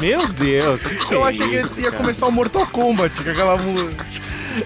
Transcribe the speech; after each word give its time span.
Meu 0.00 0.26
Deus. 0.28 0.82
que 1.08 1.14
Eu 1.14 1.26
é 1.26 1.30
achei 1.30 1.48
que 1.48 1.56
isso, 1.56 1.78
ia 1.80 1.90
cara? 1.90 1.96
começar 2.02 2.26
o 2.26 2.32
Mortal 2.32 2.66
Kombat 2.66 3.22
com 3.22 3.30
aquela 3.30 3.56
música. 3.56 4.06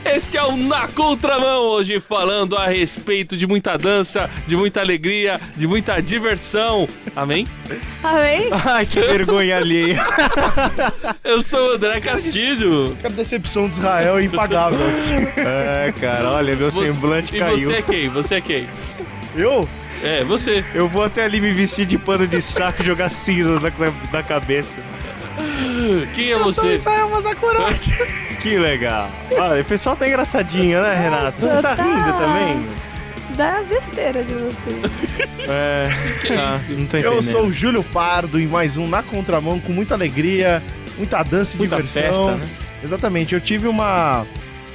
Este 0.05 0.37
é 0.37 0.43
o 0.45 0.55
Na 0.55 0.87
Contramão, 0.87 1.63
hoje 1.63 1.99
falando 1.99 2.55
a 2.59 2.67
respeito 2.67 3.35
de 3.39 3.47
muita 3.47 3.79
dança, 3.79 4.29
de 4.47 4.55
muita 4.55 4.81
alegria, 4.81 5.41
de 5.57 5.67
muita 5.67 5.99
diversão. 6.03 6.87
Amém? 7.17 7.47
Amém? 8.05 8.51
Ai, 8.67 8.85
que 8.85 9.01
vergonha 9.01 9.57
alheia. 9.57 9.99
Eu 11.25 11.41
sou 11.41 11.71
o 11.71 11.75
André 11.77 12.01
Castilho. 12.03 12.99
A 13.03 13.09
decepção 13.09 13.67
de 13.67 13.77
Israel 13.77 14.19
é 14.19 14.25
impagável. 14.25 14.79
É, 15.39 15.91
cara, 15.99 16.33
olha, 16.33 16.55
meu 16.55 16.71
Você- 16.71 16.93
semblante 16.93 17.35
e 17.35 17.39
caiu. 17.39 17.59
você 17.59 17.73
é 17.77 17.83
quem? 17.83 18.09
Você 18.11 18.35
é 18.35 18.41
quem? 18.43 18.67
Eu? 19.35 19.67
É, 20.03 20.23
você. 20.23 20.63
Eu 20.75 20.87
vou 20.87 21.03
até 21.03 21.25
ali 21.25 21.41
me 21.41 21.51
vestir 21.51 21.87
de 21.87 21.97
pano 21.97 22.27
de 22.27 22.43
saco 22.43 22.83
e 22.83 22.85
jogar 22.85 23.09
cinzas 23.09 23.61
na, 23.63 23.71
na 24.13 24.23
cabeça. 24.23 24.75
Quem 26.15 26.31
é 26.31 26.35
Eu 26.35 26.53
sou 26.53 26.65
você? 26.65 26.75
Israel 26.75 27.09
Mazakurati. 27.11 27.93
Que 28.43 28.57
legal. 28.59 29.11
Olha, 29.33 29.63
o 29.63 29.65
pessoal 29.65 29.97
tá 29.97 30.07
engraçadinho, 30.07 30.81
né, 30.83 30.95
Renato? 30.95 31.33
Você 31.39 31.63
tá 31.63 31.75
tá. 31.77 31.83
rindo 31.83 32.13
também? 32.19 32.69
Da 33.37 33.61
besteira 33.69 34.23
de 34.25 34.35
vocês. 34.35 35.29
É. 35.51 35.89
Que 36.21 36.35
tá, 36.35 36.53
isso? 36.53 36.73
Não 36.73 36.81
tô 36.87 36.99
entendendo. 36.99 37.15
Eu 37.15 37.23
sou 37.23 37.47
o 37.47 37.53
Júlio 37.53 37.83
Pardo 37.83 38.39
e 38.39 38.47
mais 38.47 38.77
um 38.77 38.87
Na 38.87 39.03
Contramão 39.03 39.59
com 39.59 39.73
muita 39.73 39.95
alegria, 39.95 40.63
muita 40.99 41.23
dança 41.23 41.55
e 41.57 41.59
Muita 41.59 41.77
diversão. 41.77 42.03
festa, 42.03 42.37
né? 42.37 42.49
Exatamente, 42.85 43.33
eu 43.35 43.41
tive 43.41 43.67
uma 43.67 44.27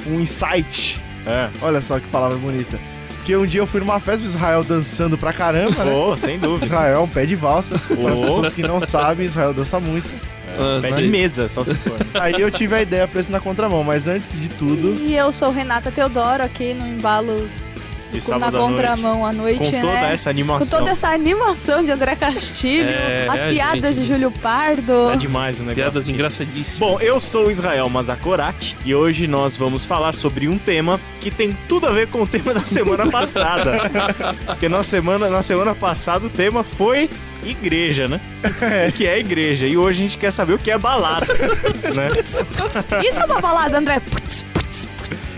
um 0.07 0.19
insight. 0.19 0.99
É. 1.27 1.47
Olha 1.61 1.79
só 1.79 1.99
que 1.99 2.07
palavra 2.07 2.37
bonita. 2.39 2.79
Porque 3.17 3.35
um 3.37 3.45
dia 3.45 3.61
eu 3.61 3.67
fui 3.67 3.81
numa 3.81 3.99
festa 3.99 4.21
do 4.23 4.25
Israel 4.29 4.63
dançando 4.63 5.15
pra 5.15 5.31
caramba, 5.31 5.83
né? 5.83 5.91
Pô, 5.91 6.17
sem 6.17 6.39
dúvida. 6.39 6.65
Israel 6.65 6.95
é 6.95 6.99
um 6.99 7.07
pé 7.07 7.27
de 7.27 7.35
valsa. 7.35 7.77
Para 7.77 7.95
Oh. 7.95 8.21
pessoas 8.21 8.53
que 8.53 8.63
não 8.63 8.81
sabem, 8.81 9.27
Israel 9.27 9.53
dança 9.53 9.79
muito. 9.79 10.09
Ah, 10.57 10.79
Pé 10.81 10.91
de 10.91 11.07
mesa, 11.07 11.47
só 11.47 11.63
se 11.63 11.73
for. 11.75 11.97
Aí 12.21 12.35
eu 12.39 12.49
tive 12.51 12.75
a 12.75 12.81
ideia 12.81 13.07
pra 13.07 13.19
esse 13.21 13.31
na 13.31 13.39
contramão, 13.39 13.83
mas 13.83 14.07
antes 14.07 14.39
de 14.39 14.49
tudo, 14.49 14.95
E 15.01 15.15
eu 15.15 15.31
sou 15.31 15.51
Renata 15.51 15.91
Teodoro 15.91 16.43
aqui 16.43 16.73
no 16.73 16.87
Embalos 16.87 17.65
De 18.13 18.29
na 18.29 18.35
à 18.35 18.51
noite. 18.51 18.73
contramão 18.73 19.25
à 19.25 19.33
noite, 19.33 19.57
Com 19.59 19.71
toda 19.81 19.93
né? 19.93 20.13
essa 20.13 20.23
Com 20.25 20.29
animação. 20.29 20.79
toda 20.79 20.91
essa 20.91 21.07
animação 21.09 21.83
de 21.83 21.91
André 21.91 22.15
Castilho, 22.15 22.87
É, 22.89 23.27
as 23.29 23.39
é, 23.41 23.49
piadas 23.51 23.95
gente. 23.95 24.05
de 24.05 24.13
Júlio 24.13 24.31
Pardo. 24.31 25.07
Tá 25.09 25.15
demais 25.15 25.57
o 25.57 25.59
negócio. 25.63 25.75
Piadas 25.75 26.09
engraçadíssimas. 26.09 26.77
Bom, 26.79 26.99
eu 26.99 27.19
sou 27.19 27.47
o 27.47 27.51
Israel 27.51 27.89
Mazakorati 27.89 28.75
e 28.85 28.93
hoje 28.93 29.27
nós 29.27 29.57
vamos 29.57 29.85
falar 29.85 30.13
sobre 30.13 30.47
um 30.47 30.57
tema 30.57 30.99
que 31.19 31.31
tem 31.31 31.57
tudo 31.67 31.87
a 31.87 31.91
ver 31.91 32.07
com 32.07 32.21
o 32.21 32.27
tema 32.27 32.53
da 32.53 32.63
semana 32.65 33.09
passada. 33.09 33.81
Porque 34.45 34.69
na 34.69 34.83
semana, 34.83 35.29
na 35.29 35.41
semana 35.43 35.73
passada 35.73 36.25
o 36.27 36.29
tema 36.29 36.63
foi 36.63 37.09
igreja, 37.43 38.07
né? 38.07 38.19
que 38.95 39.05
é 39.07 39.19
igreja. 39.19 39.65
E 39.67 39.77
hoje 39.77 39.99
a 39.99 40.01
gente 40.03 40.17
quer 40.17 40.31
saber 40.31 40.53
o 40.53 40.57
que 40.57 40.71
é 40.71 40.77
balada, 40.77 41.27
né? 41.33 42.09
Isso 43.07 43.21
é 43.21 43.25
uma 43.25 43.41
balada, 43.41 43.77
André. 43.77 43.99
Putz, 43.99 44.43
putz, 44.53 44.87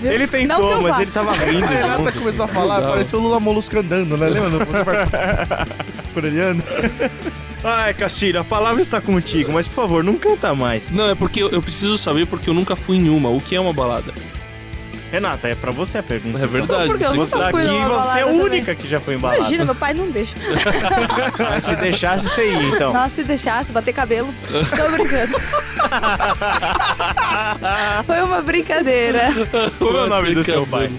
Viu? 0.01 0.11
Ele 0.11 0.27
tentou, 0.27 0.81
mas 0.81 0.99
ele 0.99 1.11
tava 1.11 1.33
rindo. 1.33 1.63
a 1.63 1.67
Renata 1.67 2.03
junto, 2.03 2.19
começou 2.19 2.43
a 2.43 2.45
assim. 2.45 2.53
falar, 2.53 2.75
Legal. 2.77 2.91
pareceu 2.91 3.19
o 3.19 3.21
Lula 3.21 3.39
Molusco 3.39 3.77
andando, 3.77 4.17
né? 4.17 4.29
Lembra? 4.29 4.65
Por 6.13 6.23
ele 6.23 6.41
anda. 6.41 6.63
Ai, 7.63 7.93
Castilho, 7.93 8.39
a 8.39 8.43
palavra 8.43 8.81
está 8.81 9.01
contigo, 9.01 9.51
mas 9.51 9.67
por 9.67 9.73
favor, 9.75 10.03
não 10.03 10.15
canta 10.17 10.53
mais. 10.53 10.89
Não, 10.91 11.09
é 11.09 11.15
porque 11.15 11.41
eu, 11.41 11.49
eu 11.49 11.61
preciso 11.61 11.97
saber 11.97 12.27
porque 12.27 12.49
eu 12.49 12.53
nunca 12.53 12.75
fui 12.75 12.97
em 12.97 13.09
uma. 13.09 13.29
O 13.29 13.41
que 13.41 13.55
é 13.55 13.59
uma 13.59 13.73
balada? 13.73 14.13
Renata, 15.15 15.47
é 15.47 15.55
pra 15.55 15.71
você 15.71 15.99
a 15.99 16.03
pergunta. 16.03 16.43
É 16.43 16.47
verdade. 16.47 16.87
Porque 16.87 17.05
eu 17.05 17.15
você- 17.15 17.35
nunca 17.37 17.49
fui 17.49 17.61
aqui 17.61 17.71
numa 17.71 18.03
você 18.03 18.17
é 18.17 18.21
a 18.21 18.25
balada 18.25 18.43
única 18.43 18.75
que 18.75 18.85
já 18.85 18.99
foi 18.99 19.13
embalada. 19.15 19.39
Imagina, 19.39 19.63
meu 19.65 19.75
pai 19.75 19.93
não 19.93 20.11
deixa. 20.11 20.35
Mas 21.39 21.63
se 21.67 21.73
deixasse, 21.77 22.27
você 22.29 22.51
ia, 22.51 22.63
então. 22.63 22.91
Nossa, 22.91 23.15
se 23.15 23.23
deixasse, 23.23 23.71
bater 23.71 23.93
cabelo. 23.93 24.33
Tô 24.51 24.91
brincando. 24.91 25.39
Foi 28.05 28.21
uma 28.21 28.41
brincadeira. 28.41 29.29
Como 29.79 29.97
é 29.97 30.03
o 30.03 30.07
nome 30.07 30.33
do 30.33 30.43
seu 30.43 30.65
pai? 30.67 30.89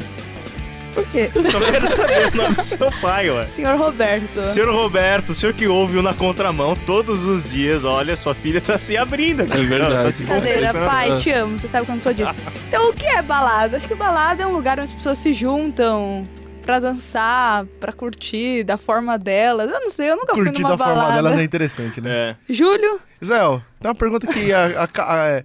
Por 0.97 1.07
quê? 1.13 1.31
Só 1.51 1.61
quero 1.71 1.95
saber 1.95 2.33
o 2.33 2.37
nome 2.37 2.55
do 2.57 2.63
seu 2.65 2.91
pai, 3.03 3.29
ué. 3.31 3.47
Senhor 3.47 3.77
Roberto. 3.79 4.47
Senhor 4.47 4.75
Roberto, 4.75 5.29
o 5.31 5.35
senhor 5.35 5.53
que 5.53 5.69
ouve 5.69 5.99
o 5.99 6.03
na 6.03 6.15
contramão 6.15 6.75
todos 6.87 7.27
os 7.27 7.51
dias, 7.51 7.85
olha, 7.85 8.17
sua 8.17 8.35
filha 8.35 8.63
tá 8.63 8.79
se 8.79 8.97
abrindo. 8.97 9.43
É 9.43 9.47
verdade. 9.47 9.95
Ela 9.95 10.05
Tá 10.05 10.13
se 10.13 10.25
Brincadeira, 10.25 10.59
confessando. 10.69 10.87
pai, 10.87 11.17
te 11.17 11.31
amo, 11.31 11.59
você 11.59 11.69
sabe 11.69 11.85
que 11.85 11.91
eu 11.93 11.97
não 11.97 12.03
sou 12.03 12.15
disso. 12.15 12.35
Então, 12.67 12.89
o 12.89 12.95
que 12.95 13.05
é 13.07 13.21
balada? 13.21 13.77
Acho 13.77 13.87
que 13.87 13.95
balada 13.95 14.43
é 14.43 14.47
um 14.47 14.53
lugar 14.53 14.81
onde 14.81 14.89
as 14.91 14.95
pessoas 14.95 15.19
se 15.19 15.33
juntam 15.35 16.25
pra 16.63 16.81
dançar, 16.81 17.67
pra 17.79 17.93
curtir 17.93 18.65
da 18.65 18.79
forma 18.79 19.19
delas. 19.19 19.71
Eu 19.71 19.81
não 19.81 19.91
sei, 19.91 20.11
eu 20.11 20.17
nunca 20.17 20.35
fui 20.35 20.45
Curtir 20.47 20.63
numa 20.63 20.77
da 20.77 20.85
forma 20.85 20.95
balada. 21.03 21.23
delas 21.23 21.39
é 21.39 21.43
interessante, 21.45 22.01
né? 22.01 22.11
É. 22.49 22.53
Júlio, 22.53 22.99
Israel, 23.21 23.63
tem 23.79 23.89
uma 23.91 23.95
pergunta 23.95 24.27
que 24.27 24.51
a- 24.53 24.89
a 24.97 25.15
a- 25.15 25.27
é, 25.29 25.45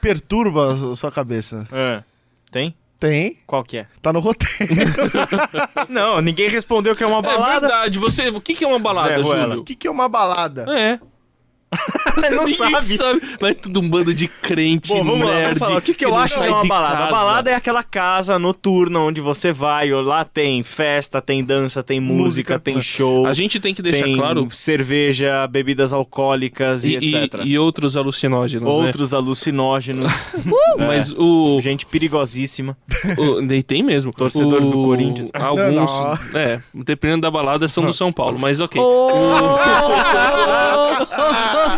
perturba 0.00 0.74
a 0.92 0.94
sua 0.96 1.10
cabeça. 1.10 1.66
é. 1.72 2.02
Tem? 2.52 2.72
Tem, 3.06 3.36
Qual 3.46 3.62
que 3.62 3.76
é? 3.78 3.86
tá 4.00 4.12
no 4.14 4.20
roteiro. 4.20 4.72
Não, 5.90 6.22
ninguém 6.22 6.48
respondeu 6.48 6.96
que 6.96 7.04
é 7.04 7.06
uma 7.06 7.18
É 7.18 7.22
balada. 7.22 7.60
verdade. 7.60 7.98
Você, 7.98 8.28
o 8.30 8.40
que, 8.40 8.54
que 8.54 8.64
é 8.64 8.66
uma 8.66 8.78
balada, 8.78 9.08
Zé 9.08 9.22
Ruela. 9.22 9.44
O 9.44 9.48
Júlio? 9.50 9.64
que, 9.64 9.74
que 9.74 9.86
é 9.86 9.90
uma 9.90 10.08
balada? 10.08 10.64
É. 10.74 10.98
Ele 12.24 12.36
não 12.36 12.44
Ninguém 12.46 12.80
sabe. 12.82 13.20
Vai 13.40 13.54
tudo 13.54 13.80
um 13.80 13.88
bando 13.88 14.14
de 14.14 14.28
crente, 14.28 14.92
Bom, 14.92 15.04
vamos 15.04 15.26
lá, 15.26 15.34
nerd. 15.34 15.44
vamos 15.46 15.58
falar. 15.58 15.78
O 15.78 15.82
que, 15.82 15.94
que 15.94 16.04
eu 16.04 16.14
acho 16.16 16.36
que 16.38 16.42
é 16.44 16.50
uma 16.50 16.64
balada? 16.66 16.94
A 16.94 16.98
casa. 16.98 17.10
balada 17.10 17.50
é 17.50 17.54
aquela 17.54 17.82
casa 17.82 18.38
noturna 18.38 19.00
onde 19.00 19.20
você 19.20 19.52
vai, 19.52 19.90
lá 19.90 20.24
tem 20.24 20.62
festa, 20.62 21.20
tem 21.20 21.42
dança, 21.44 21.82
tem 21.82 22.00
música, 22.00 22.54
Música. 22.54 22.58
tem 22.58 22.80
show, 22.80 23.26
A 23.26 23.32
gente 23.34 23.58
tem 23.60 23.74
que 23.74 23.82
deixar 23.82 24.04
tem 24.04 24.16
claro. 24.16 24.48
cerveja, 24.50 25.46
bebidas 25.46 25.92
alcoólicas 25.92 26.84
e, 26.84 26.92
E, 26.92 26.98
e- 26.98 27.16
etc. 27.16 27.40
e 27.44 27.58
outros 27.58 27.96
alucinógenos, 27.96 28.68
Outros 28.68 29.12
alucinógenos, 29.14 30.04
né? 30.04 30.12
Mas 30.86 31.12
o, 31.16 31.60
gente 31.62 31.84
perigosíssima. 31.86 32.76
o- 33.18 33.40
e 33.52 33.62
tem 33.62 33.82
mesmo. 33.82 34.12
Torcedores 34.12 34.66
O- 34.66 34.70
do 34.70 34.84
Corinthians. 34.84 35.30
Alguns. 35.34 36.00
Não, 36.00 36.18
É, 36.40 36.60
dependendo 36.74 37.22
da 37.22 37.30
balada, 37.30 37.66
são 37.68 37.84
do 37.84 37.92
São 37.92 38.12
Paulo, 38.12 38.38
mas 38.38 38.60
ok. 38.60 38.80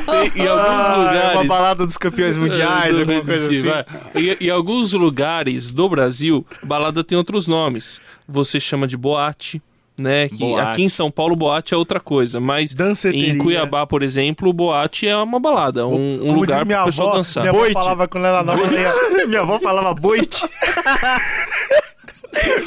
Tem- 0.06 0.44
em 0.44 0.46
alguns 0.46 0.86
Ah, 0.86 0.96
lugares. 0.96 1.32
Uma 1.34 1.44
balada 1.44 1.86
dos 1.86 1.96
campeões 1.96 2.36
mundiais, 2.36 2.94
É, 2.96 3.00
alguma 3.00 3.18
não 3.18 3.24
coisa 3.24 3.46
assim. 3.46 3.62
vai. 3.62 3.84
E, 4.14 4.36
em 4.46 4.50
alguns 4.50 4.92
lugares 4.92 5.70
do 5.70 5.88
Brasil, 5.88 6.46
balada 6.62 7.02
tem 7.04 7.16
outros 7.16 7.46
nomes. 7.46 8.00
Você 8.28 8.58
chama 8.60 8.86
de 8.86 8.96
boate, 8.96 9.62
né? 9.96 10.28
Que 10.28 10.38
Boate. 10.38 10.68
aqui 10.68 10.82
em 10.82 10.88
São 10.88 11.10
Paulo, 11.10 11.34
boate 11.34 11.72
é 11.72 11.76
outra 11.76 11.98
coisa, 12.00 12.38
mas 12.38 12.74
Danceteria. 12.74 13.30
em 13.32 13.38
Cuiabá, 13.38 13.86
por 13.86 14.02
exemplo, 14.02 14.52
boate 14.52 15.08
é 15.08 15.16
uma 15.16 15.40
balada, 15.40 15.86
um, 15.86 16.16
um 16.16 16.18
Como 16.26 16.40
lugar 16.40 16.66
para 16.66 16.82
o 16.82 16.84
pessoal 16.86 17.08
avó, 17.08 17.16
dançar. 17.16 17.42
Minha 17.44 17.50
avó 17.52 17.60
Boite. 17.60 17.72
falava 17.74 18.08
quando 18.08 18.24
ela 18.26 18.38
era 18.40 18.44
nova, 18.44 18.62
Minha 19.26 19.40
avó 19.40 19.58
falava 19.58 19.94
boite. 19.94 20.44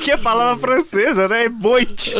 que 0.04 0.12
é 0.12 0.18
palavra 0.18 0.58
francesa, 0.58 1.28
né? 1.28 1.46
É 1.46 1.50
boite. 1.50 2.14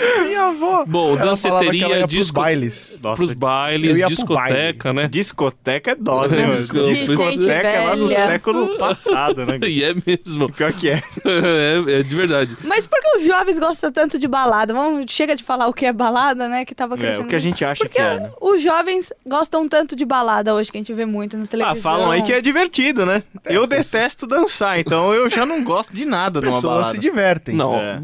Minha 0.26 0.42
avó. 0.48 0.84
Bom, 0.86 1.16
ela 1.18 1.36
falava 1.36 1.70
que 1.70 1.82
ela 1.82 1.88
danceteria, 1.88 1.88
ia 1.88 1.98
pros 2.06 2.10
disco... 2.10 2.40
bailes. 2.40 2.98
pros 3.16 3.30
Eu 3.30 3.36
bailes, 3.36 3.98
discoteca, 4.08 4.92
né? 4.92 5.08
Discoteca 5.08 5.90
é 5.92 5.94
dose, 5.94 6.36
né? 6.36 6.46
Discoteca 6.92 7.68
é 7.68 7.84
lá 7.86 7.94
do 7.96 8.08
século 8.08 8.78
passado, 8.78 9.44
né? 9.46 9.58
E 9.70 9.84
é 9.84 9.94
mesmo. 9.94 10.50
Pior 10.52 10.72
que 10.72 10.88
é. 10.88 11.02
é, 11.24 12.00
é 12.00 12.02
de 12.02 12.14
verdade. 12.14 12.56
Mas 12.64 12.86
por 12.86 12.98
que 13.00 13.18
os 13.18 13.24
jovens 13.24 13.58
gostam 13.58 13.92
tanto 13.92 14.18
de 14.18 14.26
balada? 14.26 14.72
Vamos, 14.74 15.04
chega 15.12 15.36
de 15.36 15.44
falar 15.44 15.68
o 15.68 15.72
que 15.72 15.86
é 15.86 15.92
balada, 15.92 16.48
né? 16.48 16.64
Que 16.64 16.74
tava 16.74 16.94
É, 16.94 16.98
crescendo. 16.98 17.24
o 17.26 17.28
que 17.28 17.36
a 17.36 17.40
gente 17.40 17.64
acha 17.64 17.84
Porque 17.84 17.98
que 17.98 18.02
é, 18.04 18.18
né? 18.20 18.30
os 18.40 18.60
jovens 18.62 19.12
gostam 19.26 19.68
tanto 19.68 19.94
de 19.94 20.04
balada 20.04 20.54
hoje, 20.54 20.70
que 20.70 20.76
a 20.76 20.80
gente 20.80 20.92
vê 20.92 21.06
muito 21.06 21.36
na 21.36 21.44
Ah, 21.44 21.48
televisão. 21.48 21.82
falam 21.82 22.10
aí 22.10 22.22
que 22.22 22.32
é 22.32 22.40
divertido, 22.40 23.06
né? 23.06 23.22
Eu 23.44 23.66
detesto 23.66 24.26
dançar, 24.26 24.78
então 24.78 25.12
eu 25.14 25.28
já 25.30 25.46
não 25.46 25.62
gosto 25.62 25.92
de 25.94 26.04
nada 26.04 26.40
numa 26.40 26.52
Pessoas 26.52 26.74
balada. 26.74 26.90
se 26.92 26.98
divertem. 26.98 27.54
Não, 27.54 27.74
É. 27.74 28.00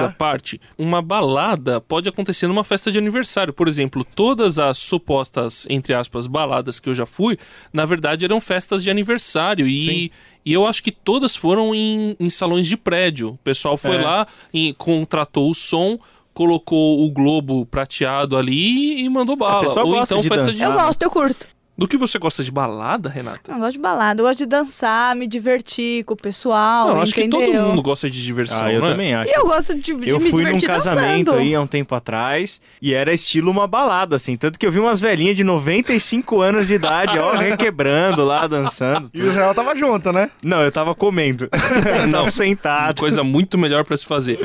à 0.00 0.08
parte, 0.12 0.60
uma 0.78 1.02
balada 1.10 1.80
pode 1.80 2.08
acontecer 2.08 2.46
numa 2.46 2.62
festa 2.62 2.92
de 2.92 2.96
aniversário. 2.96 3.52
Por 3.52 3.66
exemplo, 3.66 4.04
todas 4.04 4.60
as 4.60 4.78
supostas, 4.78 5.66
entre 5.68 5.92
aspas, 5.92 6.28
baladas 6.28 6.78
que 6.78 6.88
eu 6.88 6.94
já 6.94 7.04
fui, 7.04 7.36
na 7.72 7.84
verdade 7.84 8.24
eram 8.24 8.40
festas 8.40 8.80
de 8.84 8.90
aniversário. 8.90 9.66
E, 9.66 10.12
e 10.46 10.52
eu 10.52 10.64
acho 10.64 10.80
que 10.84 10.92
todas 10.92 11.34
foram 11.34 11.74
em, 11.74 12.16
em 12.20 12.30
salões 12.30 12.68
de 12.68 12.76
prédio. 12.76 13.30
O 13.30 13.38
pessoal 13.38 13.76
foi 13.76 13.96
É. 13.96 14.00
lá 14.02 14.26
e 14.54 14.72
contratou 14.74 15.50
o 15.50 15.54
som. 15.54 15.98
Colocou 16.32 17.04
o 17.04 17.10
globo 17.10 17.66
prateado 17.66 18.36
ali 18.36 19.02
e 19.04 19.08
mandou 19.08 19.34
bala. 19.34 19.66
Ou 19.68 19.86
gosta 19.90 20.14
então 20.14 20.20
de 20.20 20.28
festa 20.28 20.46
dançar. 20.46 20.70
Eu 20.70 20.74
gosto, 20.74 21.02
eu 21.02 21.10
curto. 21.10 21.46
Do 21.80 21.88
que 21.88 21.96
você 21.96 22.18
gosta 22.18 22.44
de 22.44 22.50
balada, 22.52 23.08
Renata? 23.08 23.40
Não, 23.48 23.54
eu 23.56 23.60
gosto 23.60 23.72
de 23.72 23.78
balada, 23.78 24.20
eu 24.20 24.26
gosto 24.26 24.38
de 24.40 24.44
dançar, 24.44 25.16
me 25.16 25.26
divertir 25.26 26.04
com 26.04 26.12
o 26.12 26.16
pessoal, 26.16 26.88
Não, 26.88 27.00
acho 27.00 27.14
que 27.14 27.26
todo 27.26 27.42
entendeu? 27.42 27.62
mundo 27.62 27.80
gosta 27.80 28.10
de 28.10 28.22
diversão, 28.22 28.66
Ah, 28.66 28.72
eu 28.72 28.82
né? 28.82 28.86
também 28.90 29.14
acho. 29.14 29.32
E 29.32 29.34
eu 29.34 29.46
gosto 29.46 29.74
de, 29.74 29.94
de 29.94 30.08
Eu 30.10 30.20
me 30.20 30.28
fui 30.28 30.44
num 30.44 30.60
casamento 30.60 31.26
dançando. 31.30 31.40
aí 31.40 31.54
há 31.54 31.60
um 31.62 31.66
tempo 31.66 31.94
atrás 31.94 32.60
e 32.82 32.92
era 32.92 33.14
estilo 33.14 33.50
uma 33.50 33.66
balada, 33.66 34.14
assim. 34.16 34.36
Tanto 34.36 34.58
que 34.58 34.66
eu 34.66 34.70
vi 34.70 34.78
umas 34.78 35.00
velhinhas 35.00 35.34
de 35.38 35.42
95 35.42 36.42
anos 36.42 36.66
de 36.66 36.74
idade, 36.74 37.18
ó, 37.18 37.32
requebrando 37.40 38.26
lá, 38.26 38.46
dançando. 38.46 39.08
E 39.14 39.22
o 39.22 39.28
Israel 39.28 39.54
tava 39.54 39.74
junto, 39.74 40.12
né? 40.12 40.30
Não, 40.44 40.60
eu 40.60 40.70
tava 40.70 40.94
comendo. 40.94 41.48
Não, 42.10 42.24
Uma 42.24 42.30
sentado. 42.30 42.98
coisa 43.00 43.24
muito 43.24 43.56
melhor 43.56 43.84
pra 43.84 43.96
se 43.96 44.04
fazer. 44.04 44.38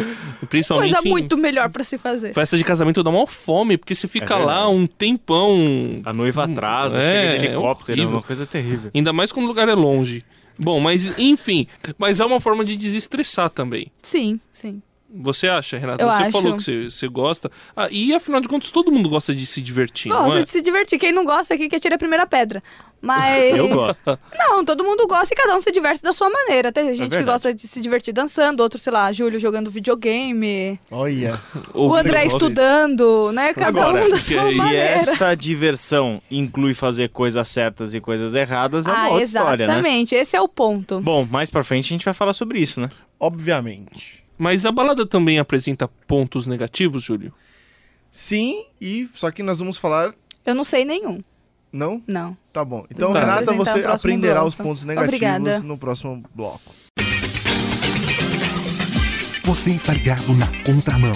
Principalmente 0.49 0.93
Coisa 0.93 1.05
em 1.05 1.11
muito 1.11 1.35
melhor 1.35 1.69
pra 1.69 1.83
se 1.83 1.97
fazer. 1.97 2.33
festa 2.33 2.55
de 2.55 2.63
casamento 2.63 3.03
dá 3.03 3.11
maior 3.11 3.25
fome, 3.27 3.77
porque 3.77 3.93
você 3.93 4.07
fica 4.07 4.35
É 4.35 4.38
lá 4.38 4.69
um 4.69 4.85
tempão. 4.88 5.57
A 6.05 6.13
noiva 6.13 6.45
atrasa, 6.45 7.01
É, 7.01 7.01
chega 7.11 7.25
de 7.30 7.36
é 7.36 7.45
helicóptero, 7.45 7.92
é 7.92 8.01
horrível. 8.01 8.18
uma 8.18 8.24
coisa 8.24 8.45
terrível. 8.45 8.92
Ainda 8.94 9.13
mais 9.13 9.31
quando 9.31 9.45
o 9.45 9.48
lugar 9.48 9.68
é 9.69 9.74
longe. 9.74 10.24
Bom, 10.57 10.80
mas 10.80 11.18
enfim. 11.18 11.68
Mas 11.98 12.19
é 12.19 12.25
uma 12.25 12.39
forma 12.39 12.63
de 12.63 12.75
desestressar 12.75 13.50
também. 13.50 13.92
Sim, 14.01 14.39
sim. 14.51 14.81
Você 15.07 15.47
acha, 15.47 15.77
Renata? 15.77 16.03
Eu 16.03 16.09
você 16.09 16.23
acho. 16.23 16.31
falou 16.31 16.57
que 16.57 16.63
você, 16.63 16.89
você 16.89 17.07
gosta. 17.07 17.51
Ah, 17.75 17.87
e 17.91 18.13
afinal 18.13 18.41
de 18.41 18.47
contas, 18.47 18.71
todo 18.71 18.91
mundo 18.91 19.07
gosta 19.07 19.33
de 19.33 19.45
se 19.45 19.61
divertir, 19.61 20.11
Gosta 20.11 20.39
é? 20.39 20.43
de 20.43 20.49
se 20.49 20.61
divertir. 20.61 20.99
Quem 20.99 21.11
não 21.11 21.23
gosta 21.23 21.53
aqui 21.53 21.69
que 21.69 21.75
atira 21.75 21.95
a 21.95 21.97
primeira 21.97 22.25
pedra. 22.25 22.61
Mas. 22.99 23.53
Eu 23.55 23.69
gosto. 23.69 24.19
Não, 24.37 24.65
todo 24.65 24.83
mundo 24.83 25.05
gosta 25.07 25.33
e 25.33 25.37
cada 25.37 25.55
um 25.55 25.61
se 25.61 25.71
diverte 25.71 26.01
da 26.01 26.11
sua 26.11 26.29
maneira. 26.29 26.71
Tem 26.71 26.85
gente 26.87 27.09
que 27.09 27.17
verdade. 27.17 27.25
gosta 27.25 27.53
de 27.53 27.67
se 27.67 27.79
divertir 27.79 28.13
dançando, 28.13 28.61
outro, 28.61 28.79
sei 28.79 28.91
lá, 28.91 29.11
Júlio 29.11 29.39
jogando 29.39 29.69
videogame, 29.69 30.79
Olha. 30.89 31.39
o 31.73 31.93
André 31.93 32.25
estudando, 32.25 33.31
né? 33.31 33.53
Cada 33.53 33.67
Agora, 33.67 34.05
um 34.05 34.09
da 34.09 34.17
se 34.17 34.35
sua 34.37 34.49
Se 34.49 34.57
maneira. 34.57 34.83
essa 34.83 35.35
diversão 35.35 36.19
inclui 36.31 36.73
fazer 36.73 37.09
coisas 37.09 37.47
certas 37.47 37.93
e 37.93 38.01
coisas 38.01 38.33
erradas, 38.33 38.87
é 38.87 38.91
uma 38.91 38.99
ah, 38.99 39.09
outra 39.09 39.23
história, 39.23 39.67
né? 39.67 39.73
exatamente. 39.73 40.15
Esse 40.15 40.35
é 40.35 40.41
o 40.41 40.47
ponto. 40.47 40.99
Bom, 40.99 41.27
mais 41.29 41.51
pra 41.51 41.63
frente 41.63 41.85
a 41.85 41.89
gente 41.89 42.05
vai 42.05 42.13
falar 42.13 42.33
sobre 42.33 42.59
isso, 42.59 42.81
né? 42.81 42.89
Obviamente. 43.19 44.25
Mas 44.37 44.65
a 44.65 44.71
balada 44.71 45.05
também 45.05 45.39
apresenta 45.39 45.87
pontos 45.87 46.45
negativos, 46.47 47.03
Júlio? 47.03 47.33
Sim, 48.11 48.65
e 48.79 49.07
só 49.13 49.31
que 49.31 49.41
nós 49.43 49.59
vamos 49.59 49.77
falar. 49.77 50.13
Eu 50.45 50.55
não 50.55 50.63
sei 50.63 50.85
nenhum. 50.85 51.21
Não? 51.71 52.01
Não. 52.07 52.37
Tá 52.53 52.63
bom. 52.63 52.85
Então, 52.89 53.11
Tá. 53.11 53.19
Renata, 53.19 53.53
você 53.53 53.79
aprenderá 53.85 54.35
bloco. 54.35 54.47
os 54.49 54.55
pontos 54.55 54.83
negativos 54.85 55.07
Obrigada. 55.15 55.59
no 55.59 55.77
próximo 55.77 56.23
bloco. 56.33 56.73
Você 59.43 59.71
está 59.71 59.93
ligado 59.93 60.33
na 60.33 60.47
contramão. 60.63 61.13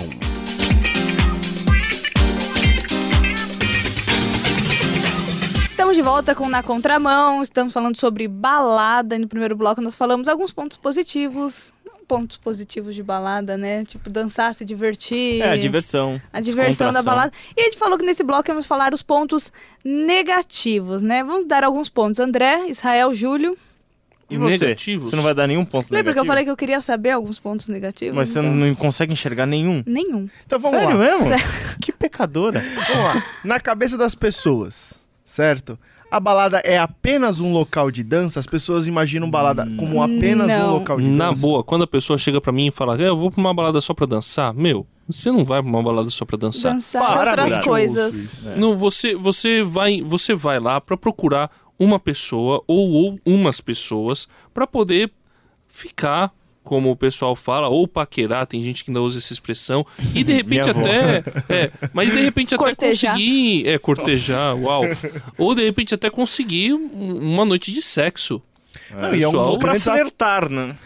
Estamos 5.69 5.95
de 5.95 6.01
volta 6.01 6.36
com 6.36 6.48
Na 6.48 6.62
Contramão. 6.62 7.42
Estamos 7.42 7.74
falando 7.74 7.95
sobre 7.98 8.27
balada. 8.27 9.15
E 9.15 9.19
no 9.19 9.27
primeiro 9.27 9.56
bloco 9.56 9.81
nós 9.81 9.95
falamos 9.95 10.27
alguns 10.27 10.51
pontos 10.51 10.77
positivos. 10.77 11.74
Pontos 12.10 12.38
positivos 12.38 12.96
de 12.96 13.04
balada, 13.04 13.56
né? 13.56 13.86
Tipo, 13.86 14.10
dançar, 14.10 14.56
se 14.56 14.66
divertir. 14.66 15.42
É, 15.44 15.52
a 15.52 15.56
diversão. 15.58 16.20
a 16.34 16.42
diversão 16.42 16.92
da 16.92 17.04
balada. 17.04 17.32
E 17.56 17.62
a 17.62 17.64
gente 17.66 17.78
falou 17.78 18.00
que 18.00 18.04
nesse 18.06 18.24
bloco 18.24 18.48
vamos 18.48 18.66
falar 18.66 18.96
os 18.96 19.04
pontos 19.04 19.52
negativos, 20.14 21.04
né? 21.04 21.24
Vamos 21.24 21.46
dar 21.46 21.64
alguns 21.64 21.88
pontos. 21.88 22.20
André, 22.20 22.68
Israel, 22.68 23.14
Júlio. 23.14 23.56
E 24.28 24.38
você? 24.38 24.58
Negativos? 24.66 25.10
Você 25.12 25.16
não 25.16 25.24
vai 25.24 25.34
dar 25.36 25.46
nenhum 25.48 25.64
ponto 25.64 25.86
Lembra 25.92 26.14
que 26.14 26.20
eu 26.20 26.24
negativo? 26.24 26.26
falei 26.28 26.44
que 26.46 26.50
eu 26.52 26.58
queria 26.58 26.82
saber 26.82 27.12
alguns 27.12 27.40
pontos 27.40 27.68
negativos? 27.68 28.16
Mas 28.16 28.30
você 28.30 28.40
Então, 28.40 28.52
não 28.56 28.74
consegue 28.76 29.14
enxergar 29.14 29.46
nenhum? 29.46 29.84
Nenhum. 29.86 30.28
Então 30.46 30.60
vamos 30.60 30.80
Sério 30.80 30.98
lá. 30.98 31.06
mesmo? 31.06 31.30
Que 31.82 31.92
pecadora. 31.92 32.60
Vamos 32.60 33.04
lá. 33.16 33.24
Na 33.44 33.60
cabeça 33.60 33.98
das 33.98 34.14
pessoas, 34.16 35.04
certo? 35.24 35.80
A 36.12 36.20
balada 36.20 36.58
é 36.66 36.78
apenas 36.78 37.40
um 37.40 37.54
local 37.54 37.92
de 37.92 38.04
dança? 38.04 38.40
As 38.40 38.48
pessoas 38.48 38.88
imaginam 38.88 39.30
balada 39.30 39.68
como 39.78 40.02
apenas 40.02 40.48
um 40.52 40.58
Não. 40.60 40.74
local 40.74 41.00
de 41.00 41.08
Na 41.08 41.30
dança? 41.30 41.42
boa, 41.42 41.64
quando 41.64 41.84
a 41.84 41.88
pessoa 41.88 42.18
chega 42.18 42.42
pra 42.42 42.52
mim 42.52 42.68
e 42.68 42.72
fala, 42.72 43.00
"É, 43.00 43.08
eu 43.10 43.16
vou 43.18 43.30
pra 43.30 43.40
uma 43.40 43.54
balada 43.54 43.80
só 43.80 43.94
pra 43.94 44.08
dançar, 44.08 44.52
meu, 44.54 44.88
você 45.08 45.32
não 45.32 45.46
vai 45.46 45.62
pra 45.62 45.70
uma 45.70 45.84
balada 45.84 46.10
só 46.10 46.26
pra 46.26 46.38
dançar. 46.38 46.74
Dançar 46.74 47.02
Para, 47.06 47.30
outras 47.44 47.60
coisas. 47.64 48.48
É. 48.48 48.56
Não, 48.56 48.76
você, 48.76 49.16
você 49.16 49.62
vai, 49.64 50.02
você 50.02 50.34
vai 50.34 50.60
lá 50.60 50.82
pra 50.82 50.98
procurar 50.98 51.52
uma 51.78 52.00
pessoa 52.00 52.64
ou, 52.68 52.90
ou 52.92 53.20
umas 53.26 53.62
pessoas 53.62 54.28
pra 54.54 54.66
poder 54.66 55.12
ficar, 55.68 56.32
como 56.69 56.92
o 56.92 56.95
pessoal 56.95 57.36
fala, 57.36 57.68
ou 57.68 57.88
paquerar, 57.88 58.45
tem 58.45 58.62
gente 58.62 58.83
que 58.86 58.92
ainda 58.92 59.01
usa 59.01 59.18
essa 59.18 59.33
expressão, 59.33 59.83
e 60.13 60.24
de 60.24 60.33
repente 60.38 60.69
até, 60.69 61.24
é, 61.50 61.71
mas 61.92 62.12
de 62.12 62.21
repente 62.21 62.54
até 62.54 62.63
Cortejar. 62.63 63.13
conseguir, 63.13 63.68
é, 63.68 63.80
cortejar, 63.80 64.56
uau, 64.56 64.83
ou 65.36 65.56
de 65.56 65.63
repente 65.63 65.95
até 65.95 66.12
conseguir 66.12 66.74
um- 66.74 67.18
uma 67.33 67.44
noite 67.44 67.71
de 67.71 67.81
sexo. 67.81 68.39
Não, 68.92 69.16
e 69.16 69.24
é 69.24 69.27
um 69.27 69.31
dos 69.31 69.57
Pra 69.57 69.71
at- 69.71 69.81
flertar, 69.81 70.48
né? 70.48 70.75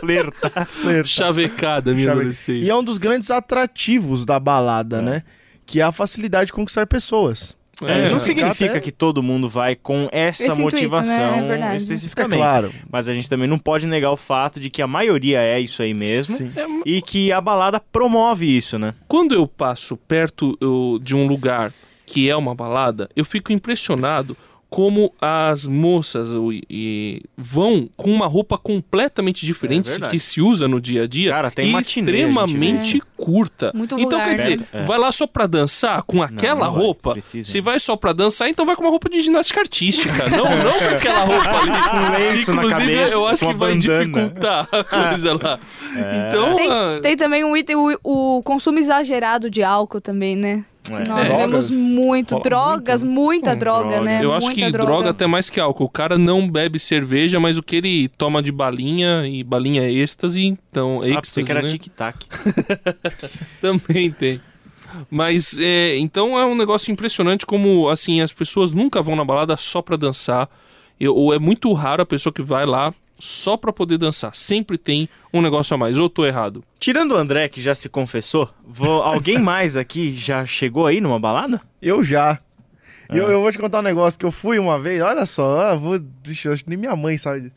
Flertar. 0.00 0.66
flerta. 0.66 1.04
Chavecada, 1.04 1.92
minha 1.92 2.06
Chave- 2.06 2.20
adolescência. 2.20 2.66
E 2.66 2.70
é 2.70 2.74
um 2.74 2.82
dos 2.82 2.98
grandes 2.98 3.30
atrativos 3.30 4.24
da 4.26 4.38
balada, 4.40 5.00
né? 5.00 5.22
Que 5.64 5.80
é 5.80 5.84
a 5.84 5.92
facilidade 5.92 6.46
de 6.46 6.52
conquistar 6.52 6.86
pessoas. 6.86 7.55
É, 7.84 8.04
não 8.04 8.10
já- 8.12 8.20
significa 8.20 8.70
até- 8.72 8.80
que 8.80 8.90
todo 8.90 9.22
mundo 9.22 9.48
vai 9.48 9.76
com 9.76 10.08
essa 10.10 10.44
Esse 10.44 10.52
intuito, 10.52 10.76
motivação 10.76 11.18
né? 11.18 11.38
É 11.38 11.48
verdade. 11.48 11.72
É 11.72 11.76
especificamente. 11.76 12.38
claro. 12.38 12.72
Mas 12.90 13.08
a 13.08 13.14
gente 13.14 13.28
também 13.28 13.46
não 13.48 13.58
pode 13.58 13.86
negar 13.86 14.10
o 14.10 14.16
fato 14.16 14.58
de 14.58 14.70
que 14.70 14.80
a 14.80 14.86
maioria 14.86 15.40
é 15.42 15.60
isso 15.60 15.82
aí 15.82 15.92
mesmo. 15.92 16.36
Sim. 16.36 16.50
E 16.86 17.02
que 17.02 17.30
a 17.32 17.40
balada 17.40 17.78
promove 17.78 18.46
isso, 18.56 18.78
né? 18.78 18.94
Quando 19.06 19.34
eu 19.34 19.46
passo 19.46 19.96
perto 19.96 20.56
eu, 20.60 20.98
de 21.02 21.14
um 21.14 21.26
lugar 21.26 21.72
que 22.06 22.30
é 22.30 22.36
uma 22.36 22.54
balada, 22.54 23.08
eu 23.16 23.24
fico 23.24 23.52
impressionado 23.52 24.36
como 24.68 25.12
as 25.20 25.66
moças 25.66 26.34
o- 26.34 26.52
e, 26.52 27.22
vão 27.36 27.88
com 27.96 28.12
uma 28.12 28.26
roupa 28.26 28.58
completamente 28.58 29.46
diferente 29.46 29.88
É 30.02 30.08
que 30.08 30.18
se 30.18 30.40
usa 30.40 30.66
no 30.66 30.80
dia 30.80 31.04
a 31.04 31.06
dia 31.06 31.30
Cara, 31.30 31.50
tem 31.50 31.68
e 31.68 31.72
matinê, 31.72 31.78
a 31.78 32.26
gente 32.26 32.28
extremamente 32.30 33.02
curta. 33.16 33.70
Muito 33.74 33.94
então 33.98 34.18
vulgar, 34.18 34.24
quer 34.26 34.34
dizer, 34.34 34.60
né? 34.60 34.66
É. 34.72 34.82
vai 34.82 34.98
lá 34.98 35.10
só 35.12 35.26
pra 35.26 35.46
dançar 35.46 36.02
com 36.02 36.22
aquela 36.22 36.66
não 36.66 36.72
vai, 36.72 36.82
roupa. 36.82 37.12
precisa. 37.12 37.50
Se 37.50 37.60
vai 37.60 37.78
só 37.80 37.96
pra 37.96 38.12
dançar, 38.12 38.48
então 38.48 38.66
vai 38.66 38.74
com 38.76 38.82
uma 38.82 38.90
roupa 38.90 39.08
de 39.08 39.20
ginástica 39.20 39.60
artística, 39.60 40.12
não, 40.28 40.44
não 40.44 40.78
com 40.78 40.84
aquela 40.96 41.20
roupa 41.24 41.50
ali 41.58 41.70
Com 41.90 42.12
lenço 42.18 42.54
na 42.54 42.62
Inclusive, 42.64 42.70
cabeça, 42.96 43.14
eu 43.14 43.26
acho 43.26 43.44
com 43.46 43.52
que 43.52 43.58
vai 43.58 43.74
bandana. 43.74 44.04
dificultar 44.04 44.68
a 44.72 44.84
coisa 45.08 45.32
lá. 45.42 45.58
Então, 46.26 46.54
Tem, 46.56 46.70
ah, 46.70 46.98
tem 47.02 47.16
também 47.16 47.44
um 47.44 47.56
item, 47.56 47.76
o, 47.76 47.98
o 48.02 48.42
consumo 48.42 48.78
exagerado 48.78 49.48
de 49.48 49.62
álcool 49.62 50.00
também, 50.00 50.36
né? 50.36 50.64
É. 50.90 51.08
Nós 51.08 51.26
Drogas. 51.28 51.36
vemos 51.36 51.70
muito, 51.70 52.32
Rola 52.32 52.42
drogas, 52.44 53.02
muita 53.02 53.52
Hum, 53.52 53.58
droga, 53.58 53.88
droga. 53.88 54.00
né? 54.02 54.20
Eu 54.24 54.32
acho 54.32 54.46
Muita 54.46 54.66
que 54.66 54.70
droga. 54.72 55.10
até 55.10 55.26
mais 55.26 55.48
que 55.50 55.58
álcool. 55.60 55.84
O 55.84 55.88
cara 55.88 56.16
não 56.18 56.48
bebe 56.48 56.78
cerveja, 56.78 57.38
mas 57.40 57.58
o 57.58 57.62
que 57.62 57.76
ele 57.76 58.08
toma 58.08 58.42
de 58.42 58.52
balinha, 58.52 59.26
e 59.26 59.42
balinha 59.42 59.82
é 59.82 59.90
êxtase, 59.92 60.44
então 60.44 60.98
Ah, 60.98 61.00
pensei 61.00 61.16
êxtase, 61.18 61.42
que 61.44 61.50
era 61.50 61.62
né? 61.62 61.68
tic-tac. 61.68 62.26
Também 63.60 64.10
tem. 64.10 64.40
Mas, 65.10 65.58
é, 65.60 65.96
então 65.98 66.38
é 66.38 66.44
um 66.46 66.54
negócio 66.54 66.90
impressionante 66.92 67.44
como, 67.44 67.88
assim, 67.88 68.20
as 68.20 68.32
pessoas 68.32 68.72
nunca 68.72 69.02
vão 69.02 69.14
na 69.16 69.24
balada 69.24 69.56
só 69.56 69.82
pra 69.82 69.96
dançar. 69.96 70.48
Eu- 70.98 71.14
ou 71.14 71.34
é 71.34 71.38
muito 71.38 71.70
raro 71.74 72.02
a 72.02 72.06
pessoa 72.06 72.32
que 72.32 72.40
vai 72.40 72.64
lá 72.64 72.94
só 73.18 73.56
pra 73.56 73.72
poder 73.72 73.98
dançar. 73.98 74.34
Sempre 74.34 74.76
tem 74.78 75.08
um 75.32 75.40
negócio 75.42 75.74
a 75.74 75.78
mais. 75.78 75.98
Ou 75.98 76.08
tô 76.10 76.26
errado? 76.26 76.62
Tirando 76.78 77.12
o 77.12 77.16
André, 77.16 77.48
que 77.48 77.60
já 77.60 77.74
se 77.74 77.88
confessou, 77.88 78.48
vou- 78.66 79.02
alguém 79.04 79.38
mais 79.38 79.76
aqui 79.76 80.14
já 80.14 80.44
chegou 80.46 80.86
aí 80.86 81.00
numa 81.00 81.18
balada? 81.18 81.60
Eu 81.80 82.02
já. 82.04 82.38
E 83.10 83.14
Ah. 83.14 83.16
Eu, 83.18 83.30
eu 83.30 83.40
vou 83.40 83.52
te 83.52 83.58
contar 83.58 83.78
um 83.78 83.82
negócio 83.82 84.18
que 84.18 84.26
eu 84.26 84.32
fui 84.32 84.58
uma 84.58 84.78
vez, 84.80 85.00
olha 85.00 85.24
só, 85.26 85.60
ah, 85.60 85.76
vou, 85.76 85.98
deixa, 85.98 86.48
eu 86.48 86.52
acho 86.52 86.64
que 86.64 86.70
nem 86.70 86.78
minha 86.78 86.96
mãe 86.96 87.16
sabe. 87.16 87.52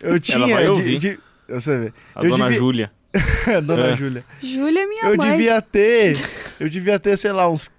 Eu 0.00 0.18
tinha. 0.18 0.46
vai 0.46 0.64
de- 0.64 0.68
ouvir. 0.70 0.98
de- 0.98 1.18
você 1.48 1.78
vê. 1.78 1.92
A 2.14 2.24
Eu 2.24 2.30
dona 2.30 2.44
devia- 2.44 2.58
Júlia. 2.58 2.92
Dona 3.64 3.86
É. 3.88 3.94
Júlia. 3.96 4.24
Júlia 4.42 4.82
é 4.82 4.86
minha 4.86 5.04
Eu 5.04 5.16
mãe. 5.16 5.30
devia 5.32 5.60
ter. 5.62 6.16
Eu 6.58 6.68
devia 6.68 6.98
ter, 6.98 7.16
sei 7.18 7.30
lá, 7.32 7.48
uns 7.48 7.70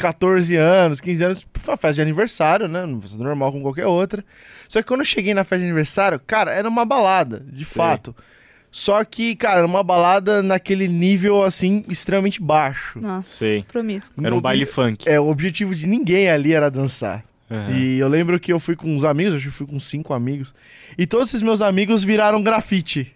14 0.00 0.56
anos, 0.56 1.00
15 1.00 1.24
anos. 1.24 1.46
Foi 1.54 1.72
uma 1.72 1.76
festa 1.76 1.94
de 1.96 2.02
aniversário, 2.02 2.66
né? 2.66 2.86
Normal 3.18 3.52
com 3.52 3.60
qualquer 3.60 3.86
outra. 3.86 4.24
Só 4.66 4.80
que 4.80 4.88
quando 4.88 5.00
eu 5.00 5.06
cheguei 5.06 5.34
na 5.34 5.44
festa 5.44 5.58
de 5.58 5.64
aniversário, 5.64 6.18
cara, 6.26 6.52
era 6.52 6.66
uma 6.66 6.86
balada, 6.86 7.44
de 7.52 7.66
fato. 7.66 8.16
Só 8.70 9.04
que, 9.04 9.36
cara, 9.36 9.58
era 9.58 9.66
uma 9.66 9.82
balada 9.82 10.42
naquele 10.42 10.88
nível, 10.88 11.42
assim, 11.42 11.84
extremamente 11.88 12.40
baixo. 12.40 12.98
Nossa, 13.00 13.28
Sei. 13.28 13.64
promíscuo. 13.64 14.24
Era 14.24 14.34
um 14.34 14.40
baile 14.40 14.64
funk. 14.64 15.08
É, 15.08 15.20
o 15.20 15.28
objetivo 15.28 15.74
de 15.74 15.86
ninguém 15.86 16.30
ali 16.30 16.54
era 16.54 16.70
dançar. 16.70 17.24
Uhum. 17.50 17.70
E 17.70 17.98
eu 17.98 18.08
lembro 18.08 18.38
que 18.38 18.52
eu 18.52 18.60
fui 18.60 18.76
com 18.76 18.94
uns 18.96 19.04
amigos, 19.04 19.34
acho 19.34 19.42
que 19.42 19.48
eu 19.48 19.52
fui 19.52 19.66
com 19.66 19.78
cinco 19.78 20.14
amigos. 20.14 20.54
E 20.96 21.04
todos 21.04 21.28
esses 21.28 21.42
meus 21.42 21.60
amigos 21.60 22.02
viraram 22.02 22.42
grafite. 22.42 23.12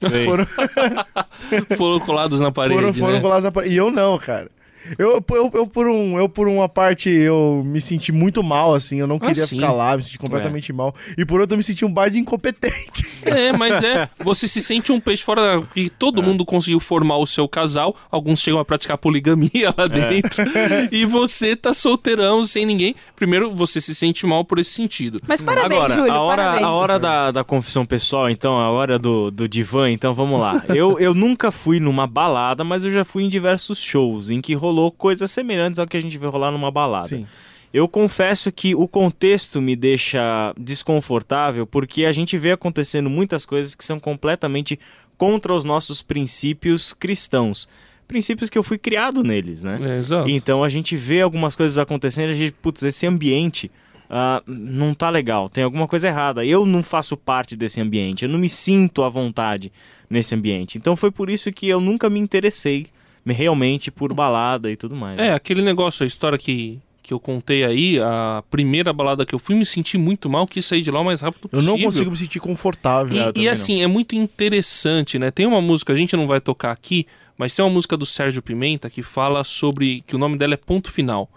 Sei. 0.00 0.24
Foram, 0.24 0.46
Foram 1.76 2.00
colados 2.00 2.40
na 2.40 2.50
parede, 2.50 2.80
foram, 2.80 2.94
foram 2.94 3.12
né? 3.14 3.20
colados 3.20 3.44
na 3.44 3.52
parede. 3.52 3.74
E 3.74 3.76
eu 3.76 3.90
não, 3.90 4.18
cara. 4.18 4.50
Eu, 4.98 5.24
eu, 5.30 5.50
eu, 5.54 5.66
por 5.66 5.86
um, 5.86 6.18
eu, 6.18 6.28
por 6.28 6.48
uma 6.48 6.68
parte, 6.68 7.10
eu 7.10 7.62
me 7.64 7.80
senti 7.80 8.12
muito 8.12 8.42
mal, 8.42 8.74
assim. 8.74 8.98
Eu 8.98 9.06
não 9.06 9.18
queria 9.18 9.46
sim. 9.46 9.56
ficar 9.56 9.72
lá, 9.72 9.96
me 9.96 10.02
senti 10.02 10.18
completamente 10.18 10.72
mal. 10.72 10.94
E 11.16 11.24
por 11.24 11.40
outro, 11.40 11.54
eu 11.54 11.58
me 11.58 11.64
senti 11.64 11.84
um 11.84 11.92
baita 11.92 12.16
incompetente. 12.16 13.06
É, 13.28 13.52
mas 13.52 13.82
é. 13.82 14.08
Você 14.20 14.48
se 14.48 14.62
sente 14.62 14.90
um 14.90 14.98
peixe 14.98 15.22
fora 15.22 15.42
da. 15.42 15.60
Porque 15.60 15.90
todo 15.90 16.22
mundo 16.22 16.46
conseguiu 16.46 16.80
formar 16.80 17.18
o 17.18 17.26
seu 17.26 17.46
casal. 17.46 17.94
Alguns 18.10 18.40
chegam 18.40 18.58
a 18.58 18.64
praticar 18.64 18.96
poligamia 18.96 19.74
lá 19.76 19.86
dentro. 19.86 20.44
E 20.90 21.04
você 21.04 21.54
tá 21.54 21.72
solteirão, 21.72 22.44
sem 22.46 22.64
ninguém. 22.64 22.94
Primeiro, 23.16 23.50
você 23.50 23.80
se 23.80 23.94
sente 23.94 24.24
mal 24.24 24.44
por 24.44 24.58
esse 24.58 24.70
sentido. 24.70 25.20
Mas 25.26 25.42
parabéns, 25.42 25.80
Agora, 25.80 25.94
Júlio, 25.94 26.12
a 26.12 26.20
hora, 26.20 26.42
parabéns. 26.42 26.64
a 26.64 26.70
hora 26.70 26.98
da, 26.98 27.30
da 27.30 27.44
confissão 27.44 27.84
pessoal, 27.84 28.30
então, 28.30 28.58
a 28.58 28.70
hora 28.70 28.98
do, 28.98 29.30
do 29.30 29.48
divã, 29.48 29.90
então 29.90 30.14
vamos 30.14 30.40
lá. 30.40 30.62
Eu, 30.68 30.98
eu 30.98 31.12
nunca 31.12 31.50
fui 31.50 31.80
numa 31.80 32.06
balada, 32.06 32.64
mas 32.64 32.84
eu 32.84 32.90
já 32.90 33.04
fui 33.04 33.24
em 33.24 33.28
diversos 33.28 33.82
shows 33.82 34.30
em 34.30 34.40
que 34.40 34.54
rolou 34.54 34.67
coisas 34.96 35.30
semelhantes 35.30 35.78
ao 35.78 35.86
que 35.86 35.96
a 35.96 36.00
gente 36.00 36.16
vê 36.18 36.26
rolar 36.26 36.50
numa 36.50 36.70
balada. 36.70 37.08
Sim. 37.08 37.26
Eu 37.72 37.86
confesso 37.86 38.50
que 38.50 38.74
o 38.74 38.88
contexto 38.88 39.60
me 39.60 39.76
deixa 39.76 40.54
desconfortável 40.56 41.66
porque 41.66 42.06
a 42.06 42.12
gente 42.12 42.38
vê 42.38 42.52
acontecendo 42.52 43.10
muitas 43.10 43.44
coisas 43.44 43.74
que 43.74 43.84
são 43.84 44.00
completamente 44.00 44.78
contra 45.18 45.52
os 45.52 45.64
nossos 45.64 46.00
princípios 46.00 46.94
cristãos. 46.94 47.68
Princípios 48.06 48.48
que 48.48 48.56
eu 48.56 48.62
fui 48.62 48.78
criado 48.78 49.22
neles, 49.22 49.62
né? 49.62 49.78
É, 49.82 49.98
exato. 49.98 50.30
Então 50.30 50.64
a 50.64 50.68
gente 50.70 50.96
vê 50.96 51.20
algumas 51.20 51.54
coisas 51.54 51.76
acontecendo 51.76 52.30
e 52.30 52.32
a 52.32 52.36
gente, 52.36 52.52
putz, 52.52 52.82
esse 52.82 53.06
ambiente 53.06 53.70
ah, 54.08 54.42
não 54.46 54.94
tá 54.94 55.10
legal, 55.10 55.50
tem 55.50 55.62
alguma 55.62 55.86
coisa 55.86 56.08
errada. 56.08 56.44
Eu 56.44 56.64
não 56.64 56.82
faço 56.82 57.16
parte 57.18 57.54
desse 57.54 57.80
ambiente, 57.80 58.24
eu 58.24 58.30
não 58.30 58.38
me 58.38 58.48
sinto 58.48 59.02
à 59.02 59.10
vontade 59.10 59.70
nesse 60.08 60.34
ambiente. 60.34 60.78
Então 60.78 60.96
foi 60.96 61.10
por 61.10 61.28
isso 61.28 61.52
que 61.52 61.68
eu 61.68 61.80
nunca 61.80 62.08
me 62.08 62.18
interessei 62.18 62.86
realmente 63.26 63.90
por 63.90 64.12
balada 64.14 64.70
e 64.70 64.76
tudo 64.76 64.94
mais. 64.96 65.18
É, 65.18 65.32
aquele 65.32 65.62
negócio, 65.62 66.04
a 66.04 66.06
história 66.06 66.38
que, 66.38 66.78
que 67.02 67.12
eu 67.12 67.20
contei 67.20 67.64
aí, 67.64 67.98
a 68.00 68.42
primeira 68.50 68.92
balada 68.92 69.24
que 69.26 69.34
eu 69.34 69.38
fui, 69.38 69.54
me 69.54 69.64
senti 69.66 69.96
muito 69.98 70.28
mal, 70.28 70.46
quis 70.46 70.64
sair 70.66 70.80
de 70.82 70.90
lá 70.90 71.00
o 71.00 71.04
mais 71.04 71.20
rápido 71.20 71.44
Eu 71.44 71.48
possível. 71.50 71.76
não 71.76 71.82
consigo 71.84 72.10
me 72.10 72.16
sentir 72.16 72.40
confortável. 72.40 73.16
E- 73.16 73.38
eu 73.38 73.42
E, 73.44 73.48
assim, 73.48 73.82
é 73.82 73.86
muito 73.86 74.14
interessante, 74.16 75.18
né? 75.18 75.30
Tem 75.30 75.46
uma 75.46 75.60
música, 75.60 75.92
a 75.92 75.96
gente 75.96 76.16
não 76.16 76.26
vai 76.26 76.40
tocar 76.40 76.70
aqui, 76.72 77.06
mas 77.36 77.54
tem 77.54 77.64
uma 77.64 77.70
música 77.70 77.96
do 77.96 78.04
Sérgio 78.06 78.42
Pimenta 78.42 78.90
que 78.90 79.02
fala 79.02 79.44
sobre. 79.44 80.02
que 80.06 80.16
o 80.16 80.18
nome 80.18 80.36
dela 80.36 80.54
é 80.54 80.56
Ponto 80.56 80.90
Final. 80.90 81.30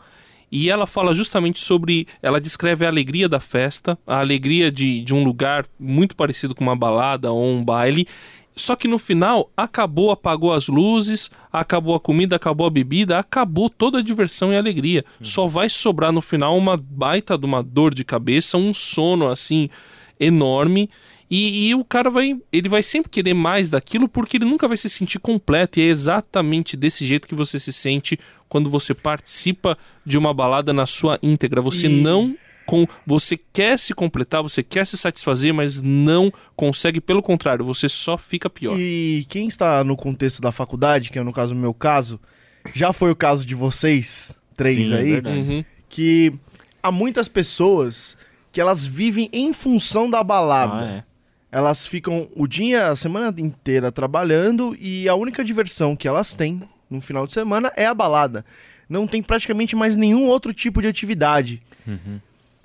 E 0.52 0.70
ela 0.70 0.86
fala 0.86 1.14
justamente 1.14 1.60
sobre. 1.60 2.08
Ela 2.22 2.42
descreve 2.42 2.86
a 2.86 2.90
alegria 2.90 3.30
da 3.30 3.40
festa, 3.40 3.98
a 4.06 4.20
alegria 4.20 4.70
de, 4.72 5.02
de 5.02 5.14
um 5.14 5.24
lugar 5.24 5.66
muito 5.80 6.14
parecido 6.16 6.54
com 6.54 6.64
uma 6.64 6.76
balada 6.76 7.32
ou 7.32 7.54
um 7.54 7.64
baile. 7.64 8.06
Só 8.56 8.76
que 8.76 8.88
no 8.88 9.00
final 9.00 9.50
acabou, 9.56 10.12
apagou 10.12 10.54
as 10.54 10.68
luzes, 10.68 11.32
acabou 11.52 11.96
a 11.96 12.00
comida, 12.00 12.36
acabou 12.36 12.68
a 12.68 12.70
bebida, 12.70 13.18
acabou 13.18 13.70
toda 13.70 14.00
a 14.00 14.02
diversão 14.02 14.52
e 14.52 14.58
alegria. 14.58 15.06
Só 15.22 15.48
vai 15.48 15.70
sobrar 15.70 16.12
no 16.12 16.22
final 16.22 16.58
uma 16.58 16.76
baita 16.78 17.38
de 17.38 17.46
uma 17.46 17.64
dor 17.64 17.94
de 17.94 18.04
cabeça, 18.04 18.58
um 18.58 18.74
sono 18.74 19.30
assim 19.30 19.70
enorme. 20.20 20.90
E, 21.30 21.70
e 21.70 21.76
o 21.76 21.84
cara 21.86 22.10
vai, 22.10 22.38
ele 22.52 22.68
vai 22.68 22.84
sempre 22.84 23.10
querer 23.10 23.34
mais 23.34 23.70
daquilo 23.70 24.10
porque 24.10 24.36
ele 24.36 24.44
nunca 24.46 24.68
vai 24.68 24.76
se 24.76 24.90
sentir 24.90 25.18
completo. 25.20 25.80
E 25.80 25.84
é 25.84 25.86
exatamente 25.86 26.76
desse 26.76 27.06
jeito 27.06 27.28
que 27.28 27.36
você 27.36 27.58
se 27.58 27.72
sente 27.72 28.20
quando 28.50 28.70
você 28.70 28.94
participa 28.94 29.78
de 30.06 30.18
uma 30.18 30.34
balada 30.34 30.74
na 30.74 30.86
sua 30.86 31.18
íntegra. 31.24 31.62
Você 31.62 31.88
E- 31.88 31.90
não 31.90 32.36
com, 32.72 32.88
você 33.06 33.38
quer 33.38 33.78
se 33.78 33.94
completar, 33.94 34.42
você 34.42 34.64
quer 34.64 34.88
se 34.88 34.98
satisfazer, 34.98 35.54
mas 35.54 35.82
não 35.82 36.32
consegue. 36.56 37.02
Pelo 37.02 37.22
contrário, 37.22 37.66
você 37.66 37.90
só 37.90 38.18
fica 38.18 38.50
pior. 38.50 38.80
E 38.80 39.26
quem 39.28 39.46
está 39.46 39.84
no 39.84 39.98
contexto 39.98 40.42
da 40.42 40.54
faculdade, 40.54 41.10
que 41.10 41.20
é 41.20 41.22
no 41.22 41.34
caso 41.34 41.54
o 41.54 41.58
meu 41.58 41.74
caso, 41.74 42.18
já 42.74 42.94
foi 42.94 43.12
o 43.12 43.16
caso 43.16 43.46
de 43.46 43.54
vocês, 43.54 44.40
três 44.56 44.88
Sim, 44.88 44.94
é 44.94 44.98
aí. 44.98 45.20
Uhum. 45.20 45.66
que 45.90 46.34
há 46.82 46.90
muitas 46.94 47.28
pessoas 47.28 48.16
que 48.54 48.62
elas 48.62 48.88
vivem 48.88 49.30
em 49.34 49.52
função 49.52 50.10
da 50.10 50.24
balada. 50.24 50.74
Ah, 50.74 50.92
é. 50.92 51.04
Elas 51.52 51.86
ficam 51.86 52.30
o 52.34 52.48
dia, 52.48 52.88
a 52.88 52.96
semana 52.96 53.34
inteira 53.38 53.92
trabalhando 53.92 54.78
e 54.80 55.10
a 55.10 55.16
única 55.16 55.44
diversão 55.44 55.94
que 55.94 56.08
elas 56.08 56.36
têm 56.36 56.64
no 56.90 57.02
final 57.02 57.28
de 57.28 57.34
semana 57.34 57.70
é 57.76 57.86
a 57.86 57.94
balada. 57.94 58.46
Não 58.88 59.06
tem 59.06 59.22
praticamente 59.22 59.76
mais 59.76 59.98
nenhum 59.98 60.28
outro 60.28 60.54
tipo 60.54 60.82
de 60.82 60.88
atividade. 60.88 61.60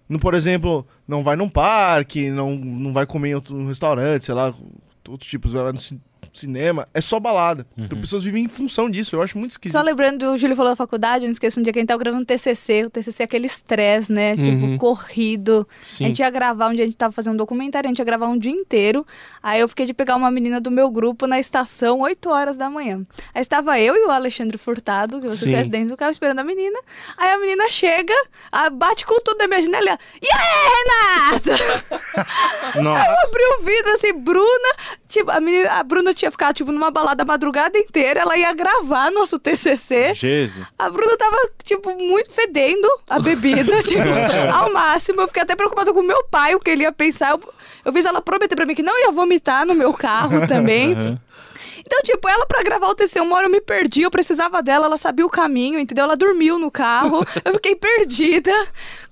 No, 0.08 0.18
por 0.18 0.34
exemplo, 0.34 0.86
não 1.06 1.22
vai 1.22 1.36
num 1.36 1.48
parque, 1.48 2.30
não, 2.30 2.54
não 2.54 2.92
vai 2.92 3.06
comer 3.06 3.30
em 3.30 3.34
outro 3.34 3.66
restaurante, 3.66 4.24
sei 4.24 4.34
lá, 4.34 4.54
outros 5.08 5.28
tipos, 5.28 5.52
vai 5.52 5.72
no 5.72 5.80
cinema. 6.32 6.88
É 6.94 7.00
só 7.00 7.18
balada. 7.20 7.66
Então 7.76 8.00
pessoas 8.00 8.24
vivem 8.24 8.44
em 8.44 8.48
função 8.48 8.88
disso. 8.90 9.16
Eu 9.16 9.22
acho 9.22 9.36
muito 9.38 9.52
esquisito. 9.52 9.76
Só 9.78 9.82
lembrando, 9.84 10.32
o 10.32 10.36
Júlio 10.36 10.56
falou 10.56 10.72
da 10.72 10.76
faculdade, 10.76 11.24
eu 11.24 11.28
não 11.28 11.32
esqueço 11.32 11.58
um 11.60 11.62
dia 11.62 11.72
que 11.72 11.78
a 11.78 11.82
gente 11.82 11.88
tava 11.88 11.98
gravando 11.98 12.24
TCC. 12.24 12.84
O 12.84 12.90
TCC 12.90 13.22
é 13.22 13.24
aquele 13.24 13.46
estresse, 13.46 14.12
né? 14.12 14.34
Tipo, 14.36 14.64
Uhum. 14.66 14.78
corrido. 14.78 15.68
Sim. 15.82 16.04
A 16.04 16.08
gente 16.08 16.18
ia 16.20 16.30
gravar, 16.30 16.68
um 16.68 16.74
dia 16.74 16.84
a 16.84 16.86
gente 16.86 16.96
tava 16.96 17.12
fazendo 17.12 17.34
um 17.34 17.36
documentário, 17.36 17.86
a 17.88 17.90
gente 17.90 17.98
ia 17.98 18.04
gravar 18.04 18.26
um 18.28 18.38
dia 18.38 18.52
inteiro. 18.52 19.06
Aí 19.42 19.60
eu 19.60 19.68
fiquei 19.68 19.86
de 19.86 19.94
pegar 19.94 20.16
uma 20.16 20.30
menina 20.30 20.60
do 20.60 20.70
meu 20.70 20.90
grupo 20.90 21.26
na 21.26 21.38
estação, 21.38 22.00
8 22.00 22.28
horas 22.30 22.56
da 22.56 22.68
manhã. 22.70 23.04
Aí 23.34 23.40
estava 23.40 23.78
eu 23.80 23.94
e 23.94 24.06
o 24.06 24.10
Alexandre 24.10 24.56
Furtado, 24.58 25.16
que 25.20 25.26
vocês 25.26 25.40
Sim. 25.40 25.50
conhecem 25.50 25.70
dentro 25.70 25.88
do 25.90 25.96
carro, 25.96 26.10
esperando 26.10 26.38
a 26.40 26.44
menina. 26.44 26.78
Aí 27.16 27.30
a 27.30 27.38
menina 27.38 27.68
chega, 27.70 28.14
a- 28.52 28.70
bate 28.70 29.04
com 29.06 29.20
tudo 29.20 29.38
na 29.38 29.46
minha 29.46 29.62
janela. 29.62 29.84
e 29.86 29.88
ela, 29.88 29.98
E 30.22 30.28
aí, 30.32 31.40
Renata? 31.46 31.96
Nossa. 32.82 33.06
Eu 33.06 33.28
abri 33.28 33.42
o 33.58 33.64
vidro 33.64 33.92
assim, 33.92 34.12
Bruna. 34.12 34.74
Tipo, 35.08 35.30
a, 35.30 35.40
menina, 35.40 35.70
a 35.72 35.82
Bruna 35.82 36.12
tinha 36.12 36.30
ficado 36.30 36.54
tipo, 36.54 36.72
numa 36.72 36.90
balada 36.90 37.22
a 37.22 37.26
madrugada 37.26 37.78
inteira. 37.78 38.20
Ela 38.20 38.36
ia 38.36 38.52
gravar 38.52 39.10
nosso 39.10 39.38
TCC. 39.38 40.14
Jesus. 40.14 40.66
A 40.78 40.90
Bruna 40.90 41.16
tava, 41.16 41.36
tipo, 41.62 41.94
muito 41.96 42.30
fedendo 42.32 42.88
a 43.08 43.18
bebida, 43.18 43.78
tipo, 43.82 44.02
ao 44.52 44.72
máximo. 44.72 45.20
Eu 45.20 45.28
fiquei 45.28 45.42
até 45.42 45.54
preocupada 45.54 45.92
com 45.92 46.00
o 46.00 46.06
meu 46.06 46.24
pai, 46.24 46.54
o 46.54 46.60
que 46.60 46.70
ele 46.70 46.82
ia 46.82 46.92
pensar. 46.92 47.30
Eu, 47.30 47.40
eu 47.84 47.92
fiz 47.92 48.04
ela 48.04 48.20
prometer 48.20 48.56
pra 48.56 48.66
mim 48.66 48.74
que 48.74 48.82
não 48.82 48.98
ia 49.00 49.10
vomitar 49.10 49.64
no 49.64 49.74
meu 49.74 49.92
carro 49.92 50.46
também. 50.46 50.94
Aham. 50.94 51.20
Então, 51.86 52.00
tipo, 52.02 52.28
ela 52.28 52.44
pra 52.46 52.62
gravar 52.62 52.88
o 52.88 52.94
TC, 52.94 53.20
uma 53.20 53.36
hora 53.36 53.46
eu 53.46 53.50
me 53.50 53.60
perdi, 53.60 54.02
eu 54.02 54.10
precisava 54.10 54.60
dela, 54.62 54.86
ela 54.86 54.98
sabia 54.98 55.24
o 55.24 55.30
caminho, 55.30 55.78
entendeu? 55.78 56.04
Ela 56.04 56.16
dormiu 56.16 56.58
no 56.58 56.70
carro, 56.70 57.24
eu 57.44 57.52
fiquei 57.54 57.76
perdida. 57.76 58.52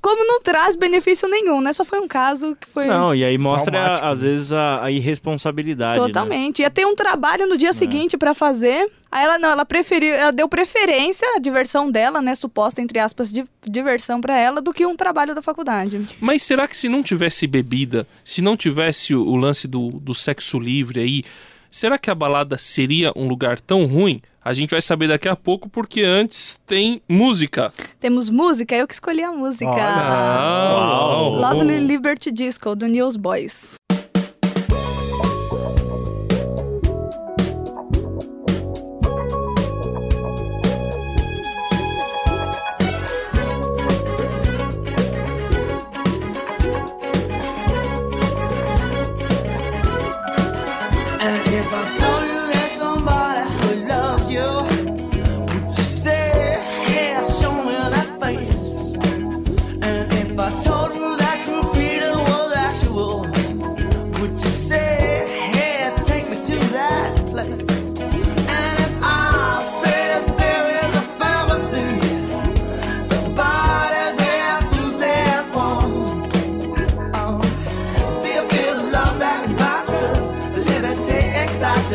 Como 0.02 0.26
não 0.26 0.40
traz 0.42 0.76
benefício 0.76 1.28
nenhum, 1.28 1.60
né? 1.60 1.72
Só 1.72 1.84
foi 1.84 1.98
um 2.00 2.08
caso 2.08 2.56
que 2.60 2.68
foi... 2.68 2.86
Não, 2.86 3.14
e 3.14 3.24
aí 3.24 3.38
mostra, 3.38 3.70
Traumático, 3.72 4.06
às 4.06 4.22
né? 4.22 4.28
vezes, 4.28 4.52
a, 4.52 4.82
a 4.84 4.90
irresponsabilidade. 4.90 5.98
né? 5.98 6.06
Totalmente. 6.06 6.60
Ia 6.62 6.68
ter 6.70 6.84
um 6.86 6.94
trabalho 6.94 7.46
no 7.46 7.56
dia 7.56 7.72
seguinte 7.72 8.16
pra 8.18 8.34
fazer. 8.34 8.90
Aí 9.10 9.24
ela 9.24 9.38
não, 9.38 9.50
ela 9.50 9.64
preferiu, 9.64 10.12
ela 10.12 10.32
deu 10.32 10.48
preferência 10.48 11.26
à 11.36 11.38
diversão 11.38 11.88
dela, 11.88 12.20
né, 12.20 12.34
suposta 12.34 12.82
entre 12.82 12.98
aspas 12.98 13.32
de 13.32 13.44
diversão 13.64 14.20
pra 14.20 14.36
ela 14.36 14.60
do 14.60 14.72
que 14.74 14.84
um 14.84 14.96
trabalho 14.96 15.34
da 15.36 15.40
faculdade. 15.40 16.04
Mas 16.20 16.42
será 16.42 16.66
que 16.66 16.76
se 16.76 16.88
não 16.88 17.00
tivesse 17.00 17.46
bebida, 17.46 18.08
se 18.24 18.42
não 18.42 18.56
tivesse 18.56 19.14
o, 19.14 19.24
o 19.24 19.36
lance 19.36 19.68
do, 19.68 19.88
do 19.88 20.12
sexo 20.12 20.58
livre 20.58 20.98
aí, 21.00 21.24
será 21.74 21.98
que 21.98 22.08
a 22.08 22.14
balada 22.14 22.56
seria 22.56 23.12
um 23.16 23.26
lugar 23.26 23.60
tão 23.60 23.84
ruim? 23.84 24.22
A 24.44 24.52
gente 24.52 24.70
vai 24.70 24.80
saber 24.80 25.08
daqui 25.08 25.28
a 25.28 25.34
pouco, 25.34 25.68
porque 25.68 26.02
antes 26.02 26.60
tem 26.66 27.02
música. 27.08 27.72
Temos 27.98 28.30
música, 28.30 28.76
eu 28.76 28.86
que 28.86 28.94
escolhi 28.94 29.22
a 29.22 29.32
música. 29.32 29.70
Uau! 29.70 31.34
Lovely 31.34 31.78
Liberty 31.78 32.30
Disco 32.30 32.76
do 32.76 32.86
Newsboys. 32.86 33.74
And 33.74 33.83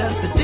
just 0.10 0.24
a 0.24 0.38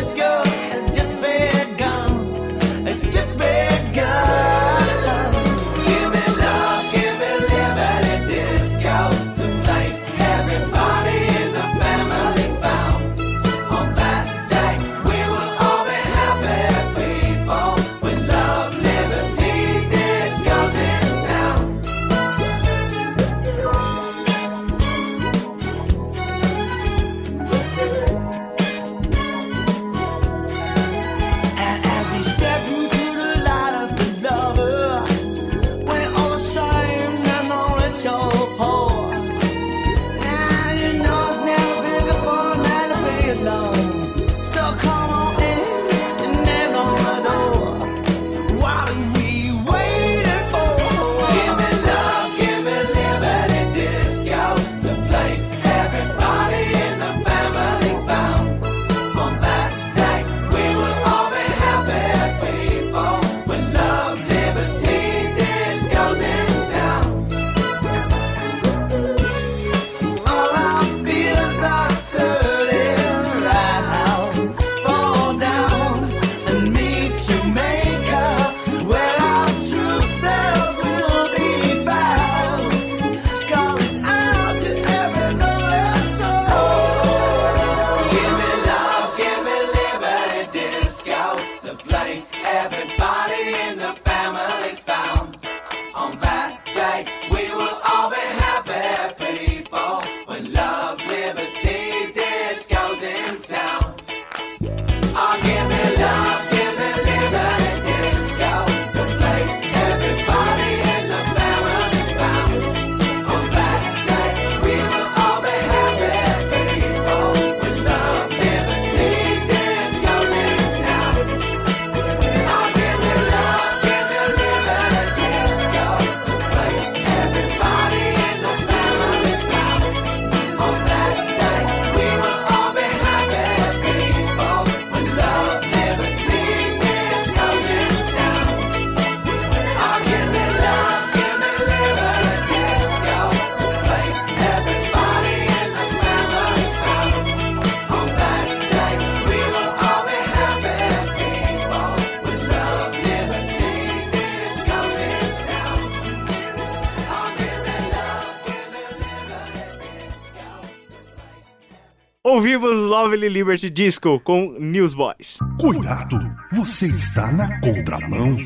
Lovely 163.16 163.30
Liberty 163.30 163.70
Disco 163.70 164.20
com 164.20 164.58
Newsboys. 164.60 165.40
Cuidado, 165.58 166.20
você 166.52 166.88
está 166.88 167.32
na 167.32 167.62
contramão. 167.62 168.38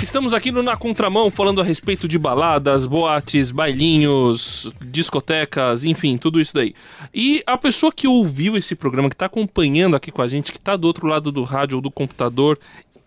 Estamos 0.00 0.32
aqui 0.32 0.52
no 0.52 0.62
Na 0.62 0.76
Contramão 0.76 1.28
falando 1.28 1.60
a 1.60 1.64
respeito 1.64 2.06
de 2.06 2.18
baladas, 2.18 2.86
boates, 2.86 3.50
bailinhos, 3.50 4.72
discotecas, 4.80 5.84
enfim, 5.84 6.16
tudo 6.16 6.40
isso 6.40 6.54
daí. 6.54 6.72
E 7.12 7.42
a 7.44 7.58
pessoa 7.58 7.90
que 7.90 8.06
ouviu 8.06 8.56
esse 8.56 8.76
programa, 8.76 9.08
que 9.08 9.14
está 9.14 9.26
acompanhando 9.26 9.96
aqui 9.96 10.12
com 10.12 10.22
a 10.22 10.28
gente, 10.28 10.52
que 10.52 10.58
está 10.58 10.76
do 10.76 10.86
outro 10.86 11.08
lado 11.08 11.32
do 11.32 11.42
rádio 11.42 11.76
ou 11.76 11.82
do 11.82 11.90
computador 11.90 12.58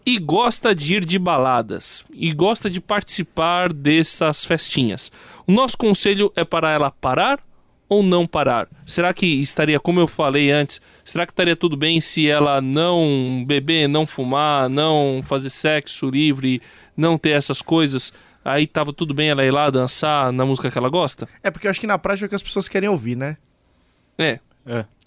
e 0.05 0.19
gosta 0.19 0.75
de 0.75 0.95
ir 0.97 1.05
de 1.05 1.17
baladas 1.17 2.05
e 2.13 2.31
gosta 2.31 2.69
de 2.69 2.79
participar 2.79 3.73
dessas 3.73 4.45
festinhas. 4.45 5.11
O 5.47 5.51
nosso 5.51 5.77
conselho 5.77 6.31
é 6.35 6.43
para 6.43 6.71
ela 6.71 6.91
parar 6.91 7.39
ou 7.89 8.01
não 8.03 8.25
parar? 8.27 8.67
Será 8.85 9.13
que 9.13 9.25
estaria, 9.25 9.79
como 9.79 9.99
eu 9.99 10.07
falei 10.07 10.51
antes, 10.51 10.79
será 11.03 11.25
que 11.25 11.31
estaria 11.31 11.55
tudo 11.55 11.75
bem 11.77 11.99
se 12.01 12.27
ela 12.27 12.61
não 12.61 13.43
beber, 13.47 13.87
não 13.87 14.05
fumar, 14.05 14.69
não 14.69 15.23
fazer 15.25 15.49
sexo 15.49 16.09
livre, 16.09 16.61
não 16.95 17.17
ter 17.17 17.31
essas 17.31 17.61
coisas? 17.61 18.13
Aí 18.43 18.67
tava 18.67 18.93
tudo 18.93 19.11
bem 19.13 19.29
ela 19.29 19.43
ir 19.43 19.51
lá 19.51 19.69
dançar 19.71 20.31
na 20.31 20.45
música 20.45 20.69
que 20.69 20.77
ela 20.77 20.89
gosta? 20.89 21.27
É 21.41 21.49
porque 21.49 21.65
eu 21.65 21.71
acho 21.71 21.79
que 21.79 21.87
na 21.87 21.97
prática 21.97 22.25
é 22.25 22.27
o 22.27 22.29
que 22.29 22.35
as 22.35 22.43
pessoas 22.43 22.67
querem 22.67 22.89
ouvir, 22.89 23.15
né? 23.17 23.37
É. 24.17 24.39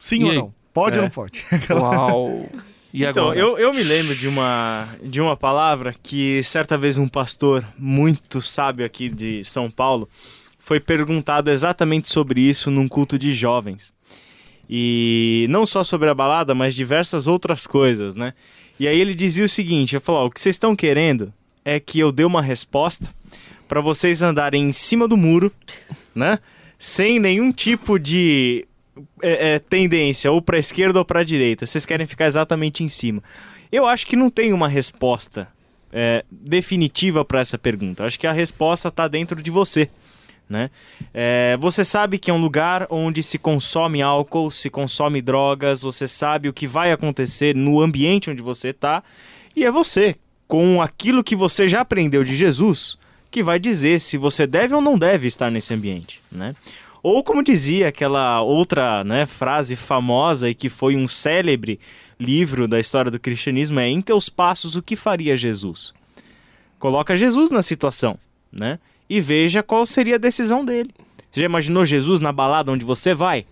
Sim 0.00 0.20
E 0.20 0.24
ou 0.24 0.30
aí? 0.30 0.36
não? 0.38 0.54
Pode 0.72 0.96
É. 0.96 1.00
ou 1.00 1.04
não 1.04 1.10
pode? 1.10 1.44
Uau. 1.70 2.48
E 2.92 3.04
então, 3.04 3.24
agora? 3.24 3.38
eu, 3.38 3.58
eu 3.58 3.72
me 3.72 3.82
lembro 3.82 4.14
de 4.16 4.26
uma, 4.26 4.88
de 5.02 5.20
uma 5.20 5.36
palavra 5.36 5.94
que 6.02 6.42
certa 6.42 6.78
vez 6.78 6.96
um 6.96 7.08
pastor 7.08 7.66
muito 7.76 8.40
sábio 8.40 8.84
aqui 8.84 9.08
de 9.10 9.44
São 9.44 9.70
Paulo 9.70 10.08
foi 10.58 10.80
perguntado 10.80 11.50
exatamente 11.50 12.08
sobre 12.08 12.40
isso 12.40 12.70
num 12.70 12.88
culto 12.88 13.18
de 13.18 13.32
jovens. 13.34 13.92
E 14.68 15.46
não 15.48 15.64
só 15.64 15.82
sobre 15.82 16.10
a 16.10 16.14
balada, 16.14 16.54
mas 16.54 16.74
diversas 16.74 17.26
outras 17.26 17.66
coisas, 17.66 18.14
né? 18.14 18.34
E 18.78 18.86
aí 18.86 19.00
ele 19.00 19.14
dizia 19.14 19.44
o 19.44 19.48
seguinte, 19.48 19.96
ele 19.96 20.00
falou, 20.00 20.26
o 20.26 20.30
que 20.30 20.40
vocês 20.40 20.54
estão 20.54 20.76
querendo 20.76 21.32
é 21.64 21.80
que 21.80 21.98
eu 21.98 22.12
dê 22.12 22.24
uma 22.24 22.42
resposta 22.42 23.12
para 23.66 23.80
vocês 23.80 24.22
andarem 24.22 24.68
em 24.68 24.72
cima 24.72 25.08
do 25.08 25.16
muro, 25.16 25.52
né? 26.14 26.38
Sem 26.78 27.18
nenhum 27.18 27.50
tipo 27.50 27.98
de 27.98 28.66
é, 29.22 29.54
é, 29.54 29.58
tendência 29.58 30.30
ou 30.30 30.40
para 30.40 30.58
esquerda 30.58 30.98
ou 30.98 31.04
para 31.04 31.24
direita. 31.24 31.66
Vocês 31.66 31.86
querem 31.86 32.06
ficar 32.06 32.26
exatamente 32.26 32.82
em 32.82 32.88
cima. 32.88 33.22
Eu 33.70 33.86
acho 33.86 34.06
que 34.06 34.16
não 34.16 34.30
tem 34.30 34.52
uma 34.52 34.68
resposta 34.68 35.48
é, 35.92 36.24
definitiva 36.30 37.24
para 37.24 37.40
essa 37.40 37.58
pergunta. 37.58 38.02
Eu 38.02 38.06
acho 38.06 38.18
que 38.18 38.26
a 38.26 38.32
resposta 38.32 38.88
está 38.88 39.06
dentro 39.08 39.42
de 39.42 39.50
você. 39.50 39.88
Né? 40.48 40.70
É, 41.12 41.58
você 41.60 41.84
sabe 41.84 42.18
que 42.18 42.30
é 42.30 42.34
um 42.34 42.40
lugar 42.40 42.86
onde 42.88 43.22
se 43.22 43.38
consome 43.38 44.00
álcool, 44.00 44.50
se 44.50 44.70
consome 44.70 45.20
drogas, 45.20 45.82
você 45.82 46.08
sabe 46.08 46.48
o 46.48 46.52
que 46.52 46.66
vai 46.66 46.90
acontecer 46.90 47.54
no 47.54 47.80
ambiente 47.80 48.30
onde 48.30 48.40
você 48.40 48.70
está, 48.70 49.02
e 49.54 49.64
é 49.64 49.70
você, 49.70 50.16
com 50.46 50.80
aquilo 50.80 51.22
que 51.22 51.36
você 51.36 51.68
já 51.68 51.82
aprendeu 51.82 52.24
de 52.24 52.34
Jesus, 52.34 52.96
que 53.30 53.42
vai 53.42 53.58
dizer 53.58 54.00
se 54.00 54.16
você 54.16 54.46
deve 54.46 54.74
ou 54.74 54.80
não 54.80 54.98
deve 54.98 55.26
estar 55.26 55.50
nesse 55.50 55.74
ambiente. 55.74 56.20
Né? 56.32 56.54
Ou 57.02 57.22
como 57.22 57.42
dizia 57.42 57.88
aquela 57.88 58.40
outra 58.42 59.04
né, 59.04 59.24
frase 59.26 59.76
famosa 59.76 60.50
e 60.50 60.54
que 60.54 60.68
foi 60.68 60.96
um 60.96 61.06
célebre 61.06 61.78
livro 62.18 62.66
da 62.66 62.80
história 62.80 63.10
do 63.10 63.20
cristianismo, 63.20 63.78
é 63.80 63.88
em 63.88 64.00
teus 64.00 64.28
passos 64.28 64.74
o 64.76 64.82
que 64.82 64.96
faria 64.96 65.36
Jesus? 65.36 65.94
Coloca 66.78 67.16
Jesus 67.16 67.50
na 67.50 67.62
situação, 67.62 68.18
né? 68.52 68.78
E 69.08 69.20
veja 69.20 69.62
qual 69.62 69.86
seria 69.86 70.16
a 70.16 70.18
decisão 70.18 70.64
dele. 70.64 70.90
Você 71.30 71.40
já 71.40 71.46
imaginou 71.46 71.84
Jesus 71.84 72.20
na 72.20 72.32
balada 72.32 72.72
onde 72.72 72.84
você 72.84 73.14
vai? 73.14 73.46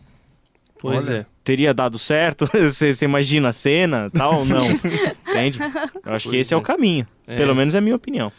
Pois 0.79 1.09
Olha. 1.09 1.19
é. 1.19 1.27
Teria 1.43 1.73
dado 1.73 1.99
certo? 1.99 2.45
Você, 2.53 2.93
você 2.93 3.05
imagina 3.05 3.51
a 3.51 3.53
cena, 3.53 4.11
tal 4.11 4.41
ou 4.41 4.45
não? 4.45 4.67
Entende? 5.29 5.61
Eu 6.05 6.13
acho 6.13 6.25
que 6.29 6.35
Pois 6.35 6.41
esse 6.41 6.53
é. 6.53 6.57
o 6.57 6.61
é. 6.61 6.63
caminho. 6.63 7.07
É. 7.27 7.37
Pelo 7.37 7.55
menos 7.55 7.75
é 7.75 7.79
a 7.79 7.81
minha 7.81 7.95
opinião. 7.95 8.33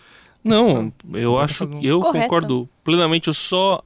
Não, 0.43 0.91
eu 1.13 1.31
Pode 1.31 1.45
acho 1.45 1.67
que 1.67 1.87
eu 1.87 2.01
Correto. 2.01 2.23
concordo 2.23 2.69
plenamente. 2.83 3.29
Eu 3.29 3.33
só 3.33 3.81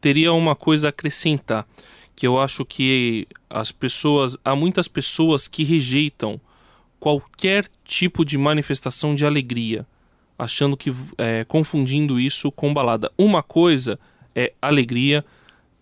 teria 0.00 0.32
uma 0.32 0.54
coisa 0.54 0.88
a 0.88 0.90
acrescentar, 0.90 1.66
que 2.14 2.26
eu 2.26 2.38
acho 2.38 2.64
que 2.64 3.26
as 3.48 3.70
pessoas, 3.70 4.36
há 4.44 4.54
muitas 4.56 4.88
pessoas 4.88 5.46
que 5.46 5.64
rejeitam 5.64 6.40
qualquer 6.98 7.64
tipo 7.84 8.24
de 8.24 8.36
manifestação 8.36 9.14
de 9.14 9.24
alegria, 9.24 9.86
achando 10.38 10.76
que 10.76 10.92
é, 11.16 11.44
confundindo 11.44 12.18
isso 12.18 12.50
com 12.50 12.74
balada. 12.74 13.10
Uma 13.16 13.42
coisa 13.42 13.98
é 14.34 14.52
alegria, 14.60 15.24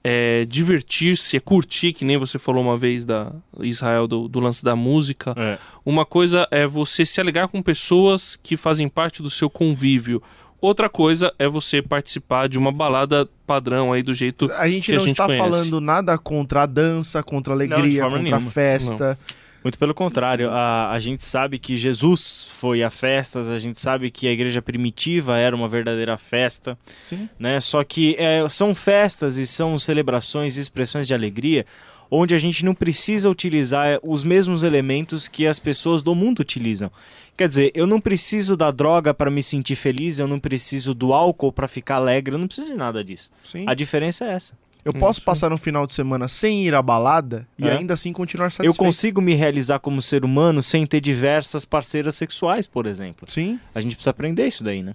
é 0.08 0.44
divertir-se, 0.44 1.36
é 1.36 1.40
curtir, 1.40 1.92
que 1.92 2.04
nem 2.04 2.16
você 2.16 2.38
falou 2.38 2.62
uma 2.62 2.76
vez 2.76 3.04
da 3.04 3.32
Israel 3.60 4.06
do, 4.06 4.28
do 4.28 4.38
lance 4.38 4.62
da 4.62 4.76
música. 4.76 5.34
É. 5.36 5.58
Uma 5.84 6.04
coisa 6.04 6.46
é 6.50 6.66
você 6.66 7.04
se 7.04 7.20
alegar 7.20 7.48
com 7.48 7.60
pessoas 7.60 8.36
que 8.36 8.56
fazem 8.56 8.88
parte 8.88 9.20
do 9.20 9.28
seu 9.28 9.50
convívio. 9.50 10.22
Outra 10.60 10.88
coisa 10.88 11.32
é 11.38 11.46
você 11.48 11.80
participar 11.82 12.48
de 12.48 12.58
uma 12.58 12.72
balada 12.72 13.28
padrão 13.46 13.92
aí 13.92 14.02
do 14.02 14.14
jeito 14.14 14.50
A 14.52 14.68
gente 14.68 14.86
que 14.86 14.92
a 14.92 14.98
não 14.98 15.04
gente 15.04 15.12
está 15.12 15.26
conhece. 15.26 15.42
falando 15.50 15.80
nada 15.80 16.16
contra 16.18 16.62
a 16.62 16.66
dança, 16.66 17.22
contra 17.22 17.52
a 17.54 17.56
Não, 17.56 17.64
alegria, 17.76 18.02
forma 18.02 18.16
contra 18.18 18.34
a 18.36 18.38
nenhuma. 18.38 18.50
festa. 18.50 19.18
Muito 19.62 19.78
pelo 19.80 19.92
contrário, 19.94 20.48
a, 20.48 20.92
a 20.92 20.98
gente 21.00 21.24
sabe 21.24 21.58
que 21.58 21.76
Jesus 21.76 22.48
foi 22.52 22.84
a 22.84 22.90
festas, 22.90 23.50
a 23.50 23.58
gente 23.58 23.80
sabe 23.80 24.12
que 24.12 24.28
a 24.28 24.30
igreja 24.32 24.62
primitiva 24.62 25.38
era 25.38 25.56
uma 25.56 25.66
verdadeira 25.66 26.16
festa, 26.16 26.78
Sim. 27.02 27.28
né? 27.36 27.58
Só 27.60 27.82
que 27.82 28.14
é, 28.16 28.48
são 28.48 28.76
festas 28.76 29.38
e 29.38 29.46
são 29.46 29.76
celebrações 29.76 30.56
e 30.56 30.60
expressões 30.60 31.08
de 31.08 31.14
alegria 31.14 31.66
onde 32.10 32.34
a 32.34 32.38
gente 32.38 32.64
não 32.64 32.74
precisa 32.74 33.28
utilizar 33.30 33.98
os 34.02 34.22
mesmos 34.24 34.62
elementos 34.62 35.28
que 35.28 35.46
as 35.46 35.58
pessoas 35.58 36.02
do 36.02 36.14
mundo 36.14 36.40
utilizam. 36.40 36.90
Quer 37.36 37.48
dizer, 37.48 37.70
eu 37.74 37.86
não 37.86 38.00
preciso 38.00 38.56
da 38.56 38.70
droga 38.70 39.12
para 39.12 39.30
me 39.30 39.42
sentir 39.42 39.76
feliz, 39.76 40.18
eu 40.18 40.26
não 40.26 40.40
preciso 40.40 40.94
do 40.94 41.12
álcool 41.12 41.52
para 41.52 41.68
ficar 41.68 41.96
alegre, 41.96 42.34
eu 42.34 42.38
não 42.38 42.46
preciso 42.46 42.68
de 42.72 42.76
nada 42.76 43.04
disso. 43.04 43.30
Sim. 43.42 43.64
A 43.66 43.74
diferença 43.74 44.24
é 44.24 44.32
essa. 44.32 44.54
Eu 44.84 44.94
posso 44.94 45.20
passar 45.20 45.52
um 45.52 45.56
final 45.58 45.84
de 45.84 45.94
semana 45.94 46.28
sem 46.28 46.64
ir 46.64 46.72
à 46.72 46.80
balada 46.80 47.46
e 47.58 47.66
É. 47.66 47.72
ainda 47.76 47.94
assim 47.94 48.12
continuar 48.12 48.46
Eu 48.46 48.50
satisfeito. 48.52 48.76
consigo 48.78 49.20
me 49.20 49.34
realizar 49.34 49.80
como 49.80 50.00
ser 50.00 50.24
humano 50.24 50.62
sem 50.62 50.86
ter 50.86 51.00
diversas 51.00 51.64
parceiras 51.64 52.14
sexuais, 52.14 52.68
por 52.68 52.86
exemplo. 52.86 53.28
Sim. 53.28 53.58
A 53.74 53.80
gente 53.80 53.96
precisa 53.96 54.10
aprender 54.10 54.46
isso 54.46 54.62
daí, 54.62 54.84
né? 54.84 54.94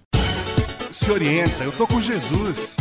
Se 0.91 1.11
orienta, 1.11 1.63
eu 1.65 1.73
tô 1.73 1.85
com 1.85 1.99
Jesus. 1.99 2.77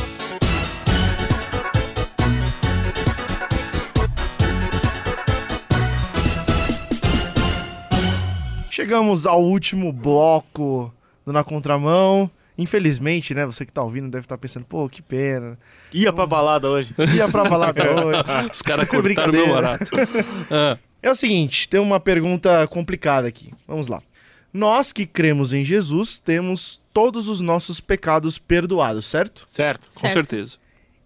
Chegamos 8.84 9.26
ao 9.26 9.42
último 9.44 9.92
bloco 9.92 10.90
do 11.26 11.34
Na 11.34 11.44
Contramão. 11.44 12.30
Infelizmente, 12.56 13.34
né? 13.34 13.44
Você 13.44 13.66
que 13.66 13.72
tá 13.72 13.82
ouvindo 13.82 14.08
deve 14.08 14.24
estar 14.24 14.38
pensando, 14.38 14.64
pô, 14.64 14.88
que 14.88 15.02
pena. 15.02 15.58
Ia 15.92 16.10
pra 16.14 16.24
balada 16.26 16.66
hoje. 16.66 16.94
Ia 17.14 17.28
pra 17.28 17.44
balada 17.44 17.82
hoje. 18.02 18.20
Os 18.50 18.62
caras 18.62 18.88
cortaram 18.88 19.32
meu 19.34 19.48
barato. 19.52 19.84
Ah, 20.50 20.78
É 21.02 21.10
o 21.10 21.14
seguinte, 21.14 21.68
tem 21.68 21.78
uma 21.78 22.00
pergunta 22.00 22.66
complicada 22.68 23.28
aqui. 23.28 23.52
Vamos 23.68 23.86
lá. 23.86 24.02
Nós 24.50 24.92
que 24.92 25.04
cremos 25.04 25.52
em 25.52 25.62
Jesus 25.62 26.18
temos 26.18 26.80
todos 26.90 27.28
os 27.28 27.38
nossos 27.38 27.80
pecados 27.80 28.38
perdoados, 28.38 29.06
certo? 29.06 29.44
Certo? 29.46 29.88
com 29.92 30.00
Certo. 30.00 30.14
certeza. 30.14 30.56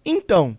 Então, 0.05 0.57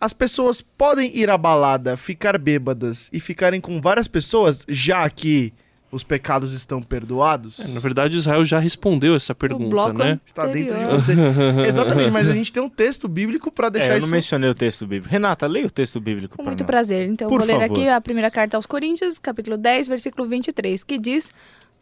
as 0.00 0.12
pessoas 0.12 0.60
podem 0.62 1.10
ir 1.16 1.28
à 1.28 1.36
balada, 1.36 1.96
ficar 1.96 2.38
bêbadas 2.38 3.10
e 3.12 3.18
ficarem 3.18 3.60
com 3.60 3.80
várias 3.80 4.06
pessoas, 4.06 4.64
já 4.68 5.10
que 5.10 5.52
os 5.90 6.02
pecados 6.02 6.52
estão 6.52 6.82
perdoados? 6.82 7.60
É, 7.60 7.68
na 7.68 7.80
verdade, 7.80 8.16
Israel 8.16 8.44
já 8.44 8.58
respondeu 8.58 9.14
essa 9.14 9.32
o 9.32 9.36
pergunta, 9.36 9.70
bloco 9.70 9.98
né? 9.98 10.20
Está 10.26 10.46
dentro 10.46 10.76
de 10.76 10.84
você. 10.86 11.12
Exatamente, 11.66 12.10
mas 12.10 12.28
a 12.28 12.32
gente 12.34 12.52
tem 12.52 12.62
um 12.62 12.68
texto 12.68 13.06
bíblico 13.08 13.50
pra 13.52 13.68
deixar 13.68 13.92
É, 13.92 13.94
eu 13.94 13.98
isso. 13.98 14.06
não 14.06 14.12
mencionei 14.12 14.50
o 14.50 14.54
texto 14.54 14.86
bíblico. 14.86 15.08
Renata, 15.10 15.46
leia 15.46 15.66
o 15.66 15.70
texto 15.70 16.00
bíblico 16.00 16.36
Com 16.36 16.42
pra 16.42 16.50
muito 16.50 16.60
nós. 16.62 16.66
prazer. 16.66 17.08
Então, 17.08 17.28
Por 17.28 17.38
vou 17.38 17.46
ler 17.46 17.60
favor. 17.60 17.72
aqui 17.72 17.88
a 17.88 18.00
primeira 18.00 18.30
carta 18.30 18.56
aos 18.56 18.66
Coríntios, 18.66 19.18
capítulo 19.18 19.56
10, 19.56 19.88
versículo 19.88 20.26
23, 20.28 20.82
que 20.84 20.98
diz: 20.98 21.30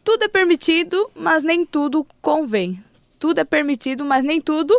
Tudo 0.03 0.23
é 0.23 0.27
permitido, 0.27 1.09
mas 1.15 1.43
nem 1.43 1.65
tudo 1.65 2.05
convém. 2.21 2.81
Tudo 3.19 3.39
é 3.39 3.43
permitido, 3.43 4.05
mas 4.05 4.23
nem 4.23 4.39
tudo 4.39 4.75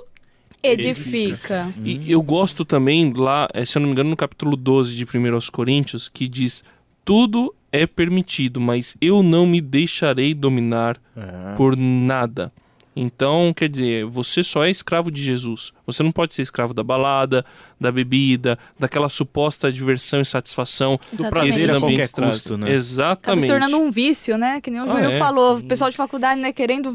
edifica. 0.63 1.73
E 1.85 2.11
eu 2.11 2.23
gosto 2.23 2.65
também 2.65 3.13
lá, 3.13 3.49
eh, 3.53 3.65
se 3.65 3.77
eu 3.79 3.81
não 3.81 3.89
me 3.89 3.93
engano, 3.93 4.11
no 4.11 4.17
capítulo 4.17 4.57
12 4.57 4.95
de 4.95 5.05
1 5.05 5.35
aos 5.35 5.51
Coríntios, 5.51 6.09
que 6.09 6.29
diz: 6.29 6.65
Tudo 7.05 7.55
é 7.66 7.66
permitido, 7.87 8.61
mas 8.61 8.97
eu 9.01 9.23
não 9.23 9.47
me 9.47 9.61
deixarei 9.61 10.33
dominar 10.35 10.97
É. 11.17 11.55
por 11.57 11.77
nada. 11.77 12.53
Então, 12.99 13.53
quer 13.55 13.69
dizer, 13.69 14.07
você 14.07 14.43
só 14.43 14.65
é 14.65 14.71
escravo 14.71 15.11
de 15.11 15.21
Jesus. 15.21 15.71
Você 15.85 16.03
não 16.03 16.11
pode 16.11 16.33
ser 16.33 16.41
escravo 16.41 16.73
da 16.73 16.83
balada, 16.83 17.45
da 17.79 17.93
bebida, 17.93 18.59
daquela 18.79 19.11
suposta 19.11 19.71
diversão 19.71 20.23
e 20.23 20.25
satisfação 20.25 20.99
Do 21.13 21.25
que 21.25 21.29
prazer 21.29 21.75
a 21.75 21.79
qualquer 21.79 22.09
trazem. 22.09 22.33
custo, 22.33 22.57
né? 22.57 22.65
Acaba 22.65 22.75
Exatamente. 22.77 23.43
se 23.43 23.49
tornando 23.49 23.77
um 23.79 23.91
vício, 23.91 24.39
né? 24.39 24.63
Que 24.63 24.71
nem 24.71 24.81
o 24.81 24.85
Ah, 24.85 24.89
Júlio 24.89 25.11
é, 25.11 25.19
falou. 25.19 25.59
sim. 25.59 25.65
O 25.67 25.69
pessoal 25.69 25.91
de 25.91 25.97
faculdade, 25.99 26.41
né, 26.41 26.55
querendo 26.55 26.91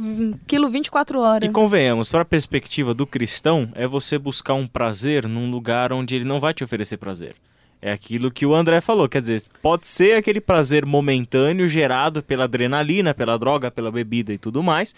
quilo 0.47 0.69
24 0.69 1.19
horas. 1.19 1.47
E 1.47 1.51
convenhamos, 1.51 2.09
para 2.09 2.21
a 2.21 2.25
perspectiva 2.25 2.95
do 2.95 3.05
cristão, 3.05 3.69
é 3.75 3.85
você 3.85 4.17
buscar 4.17 4.55
um 4.55 4.65
prazer 4.65 5.27
num 5.27 5.51
lugar 5.51 5.93
onde 5.93 6.15
ele 6.15 6.25
não 6.25 6.39
vai 6.39 6.51
te 6.51 6.63
oferecer 6.63 6.97
prazer. 6.97 7.35
É 7.81 7.91
aquilo 7.91 8.29
que 8.29 8.45
o 8.45 8.53
André 8.53 8.79
falou, 8.79 9.09
quer 9.09 9.21
dizer, 9.21 9.41
pode 9.61 9.87
ser 9.87 10.15
aquele 10.15 10.39
prazer 10.39 10.85
momentâneo 10.85 11.67
gerado 11.67 12.21
pela 12.21 12.43
adrenalina, 12.43 13.13
pela 13.13 13.37
droga, 13.39 13.71
pela 13.71 13.91
bebida 13.91 14.31
e 14.31 14.37
tudo 14.37 14.61
mais, 14.61 14.93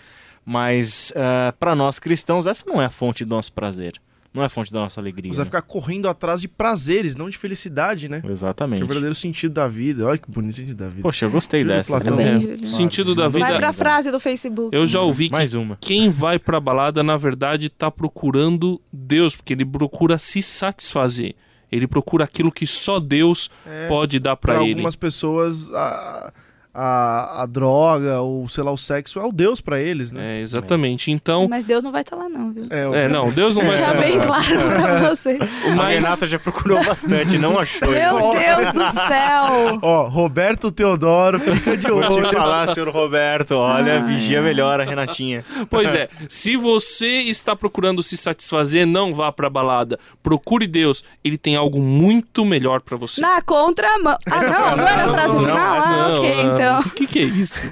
mas 0.45 1.13
para 1.59 1.75
nós 1.75 1.99
cristãos 1.99 2.45
essa 2.45 2.69
não 2.69 2.81
é 2.81 2.85
a 2.85 2.89
fonte 2.89 3.23
do 3.23 3.29
nosso 3.29 3.53
prazer, 3.53 3.93
não 4.33 4.43
é 4.43 4.47
a 4.47 4.49
fonte 4.49 4.73
da 4.73 4.79
nossa 4.79 4.99
alegria. 4.99 5.31
Você 5.31 5.37
vai 5.37 5.45
né? 5.45 5.49
ficar 5.49 5.61
correndo 5.61 6.09
atrás 6.09 6.41
de 6.41 6.47
prazeres, 6.49 7.15
não 7.15 7.29
de 7.29 7.37
felicidade, 7.37 8.09
né? 8.09 8.19
Que 8.19 8.27
Exatamente. 8.27 8.81
é 8.81 8.83
o 8.83 8.87
verdadeiro 8.87 9.15
sentido 9.15 9.53
da 9.53 9.67
vida. 9.69 10.05
Olha 10.05 10.17
que 10.17 10.29
bonito 10.29 10.55
sentido 10.55 10.75
da 10.75 10.89
vida. 10.89 11.03
Poxa, 11.03 11.25
eu 11.25 11.31
gostei 11.31 11.61
Júlio 11.61 11.75
dessa. 11.77 11.97
Platão. 11.97 12.17
né? 12.17 12.35
É, 12.35 12.39
Júlio. 12.39 12.67
sentido 12.67 13.15
da 13.15 13.29
Vai 13.29 13.43
vida. 13.43 13.59
pra 13.59 13.71
frase 13.71 14.11
do 14.11 14.19
Facebook. 14.19 14.75
Eu 14.75 14.85
já 14.87 14.99
ouvi 14.99 15.27
que 15.27 15.33
Mais 15.33 15.53
uma. 15.53 15.77
quem 15.79 16.09
vai 16.09 16.37
pra 16.37 16.59
balada, 16.59 17.01
na 17.03 17.15
verdade, 17.15 17.69
tá 17.69 17.89
procurando 17.89 18.81
Deus, 18.91 19.35
porque 19.37 19.53
ele 19.53 19.63
procura 19.63 20.17
se 20.17 20.41
satisfazer. 20.41 21.35
Ele 21.73 21.87
procura 21.87 22.23
aquilo 22.23 22.51
que 22.51 22.67
só 22.67 22.99
Deus 22.99 23.49
É, 23.65 23.87
pode 23.87 24.19
dar 24.19 24.35
Pra 24.35 24.61
ele. 24.63 24.73
algumas 24.73 24.95
pessoas, 24.95 25.73
a, 25.73 26.31
a, 26.73 27.43
a 27.43 27.45
droga, 27.45 28.19
ou 28.21 28.49
sei 28.49 28.63
lá, 28.63 28.71
o 28.71 28.77
sexo 28.77 29.19
é 29.19 29.23
o 29.25 29.31
Deus 29.31 29.61
pra 29.61 29.79
eles, 29.79 30.11
né? 30.11 30.39
É, 30.39 30.41
exatamente. 30.41 31.11
Então, 31.11 31.47
Mas 31.47 31.63
Deus 31.63 31.83
não 31.83 31.91
vai 31.91 32.01
estar 32.01 32.15
lá, 32.15 32.27
não, 32.27 32.51
viu? 32.51 32.65
É, 32.71 33.03
é, 33.03 33.07
não, 33.07 33.29
Deus 33.31 33.55
não 33.55 33.61
vai. 33.61 33.71
Deixar 33.77 33.97
bem 33.99 34.19
claro 34.19 34.43
pra 34.45 35.09
você. 35.09 35.37
A 35.71 35.75
Mas- 35.75 35.93
Renata 35.95 36.27
já 36.27 36.39
procurou 36.39 36.83
bastante, 36.83 37.37
não 37.37 37.59
achou. 37.59 37.89
Meu 37.89 38.31
Deus 38.31 38.73
do 38.73 38.91
céu! 38.91 39.79
Ó, 39.83 40.07
Roberto 40.07 40.71
Teodoro, 40.71 41.39
fica 41.39 41.77
de 41.77 41.87
Vou 41.87 42.01
te 42.01 42.13
olho. 42.13 42.31
falar, 42.31 42.67
senhor 42.69 42.89
Roberto, 42.89 43.51
olha, 43.55 43.93
Ai. 43.93 44.03
vigia 44.03 44.41
melhor 44.41 44.79
a 44.79 44.83
Renatinha. 44.83 45.45
Pois 45.69 45.93
é, 45.93 46.09
se 46.27 46.55
você 46.57 47.21
está 47.21 47.55
procurando 47.55 48.01
se 48.01 48.17
satisfazer, 48.17 48.87
não 48.87 49.13
vá 49.13 49.31
pra 49.31 49.49
balada. 49.49 49.99
Procure 50.23 50.65
Deus, 50.65 51.03
ele 51.23 51.37
tem 51.37 51.55
algo 51.55 51.79
muito 51.79 52.43
melhor 52.45 52.81
pra 52.81 52.97
você. 52.97 53.21
Na 53.21 53.41
contramão. 53.41 54.17
Ah, 54.25 54.41
não, 54.41 54.77
não 54.77 54.87
era 54.87 55.05
a 55.05 55.07
frase 55.07 55.35
Não, 55.35 55.43
final? 55.43 55.77
essa 55.77 55.89
Ah, 55.89 56.07
não, 56.09 56.17
ok, 56.17 56.31
ah, 56.41 56.55
então. 56.63 56.79
O 56.79 56.89
que, 56.91 57.05
que 57.05 57.19
é 57.19 57.23
isso? 57.23 57.69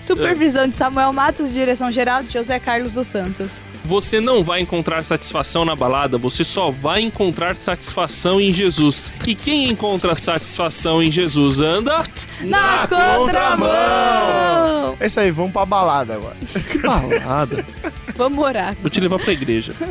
Supervisão 0.00 0.66
de 0.66 0.76
Samuel 0.76 1.12
Matos, 1.12 1.52
direção 1.52 1.92
geral 1.92 2.22
de 2.22 2.32
José 2.32 2.58
Carlos 2.58 2.92
dos 2.92 3.06
Santos. 3.06 3.60
Você 3.88 4.20
não 4.20 4.44
vai 4.44 4.60
encontrar 4.60 5.02
satisfação 5.02 5.64
na 5.64 5.74
balada, 5.74 6.18
você 6.18 6.44
só 6.44 6.70
vai 6.70 7.00
encontrar 7.00 7.56
satisfação 7.56 8.38
em 8.38 8.50
Jesus. 8.50 9.10
E 9.26 9.34
quem 9.34 9.66
encontra 9.70 10.14
satisfação 10.14 11.02
em 11.02 11.10
Jesus 11.10 11.62
anda 11.62 12.02
Na, 12.42 12.86
contramão! 12.86 14.94
É 15.00 15.06
isso 15.06 15.18
aí, 15.18 15.30
vamos 15.30 15.52
pra 15.52 15.64
balada 15.64 16.16
agora. 16.16 16.36
que 16.70 16.78
balada. 16.78 17.64
Vamos 18.14 18.44
orar. 18.44 18.76
Vou 18.82 18.90
te 18.90 19.00
levar 19.00 19.18
pra 19.20 19.32
igreja. 19.32 19.72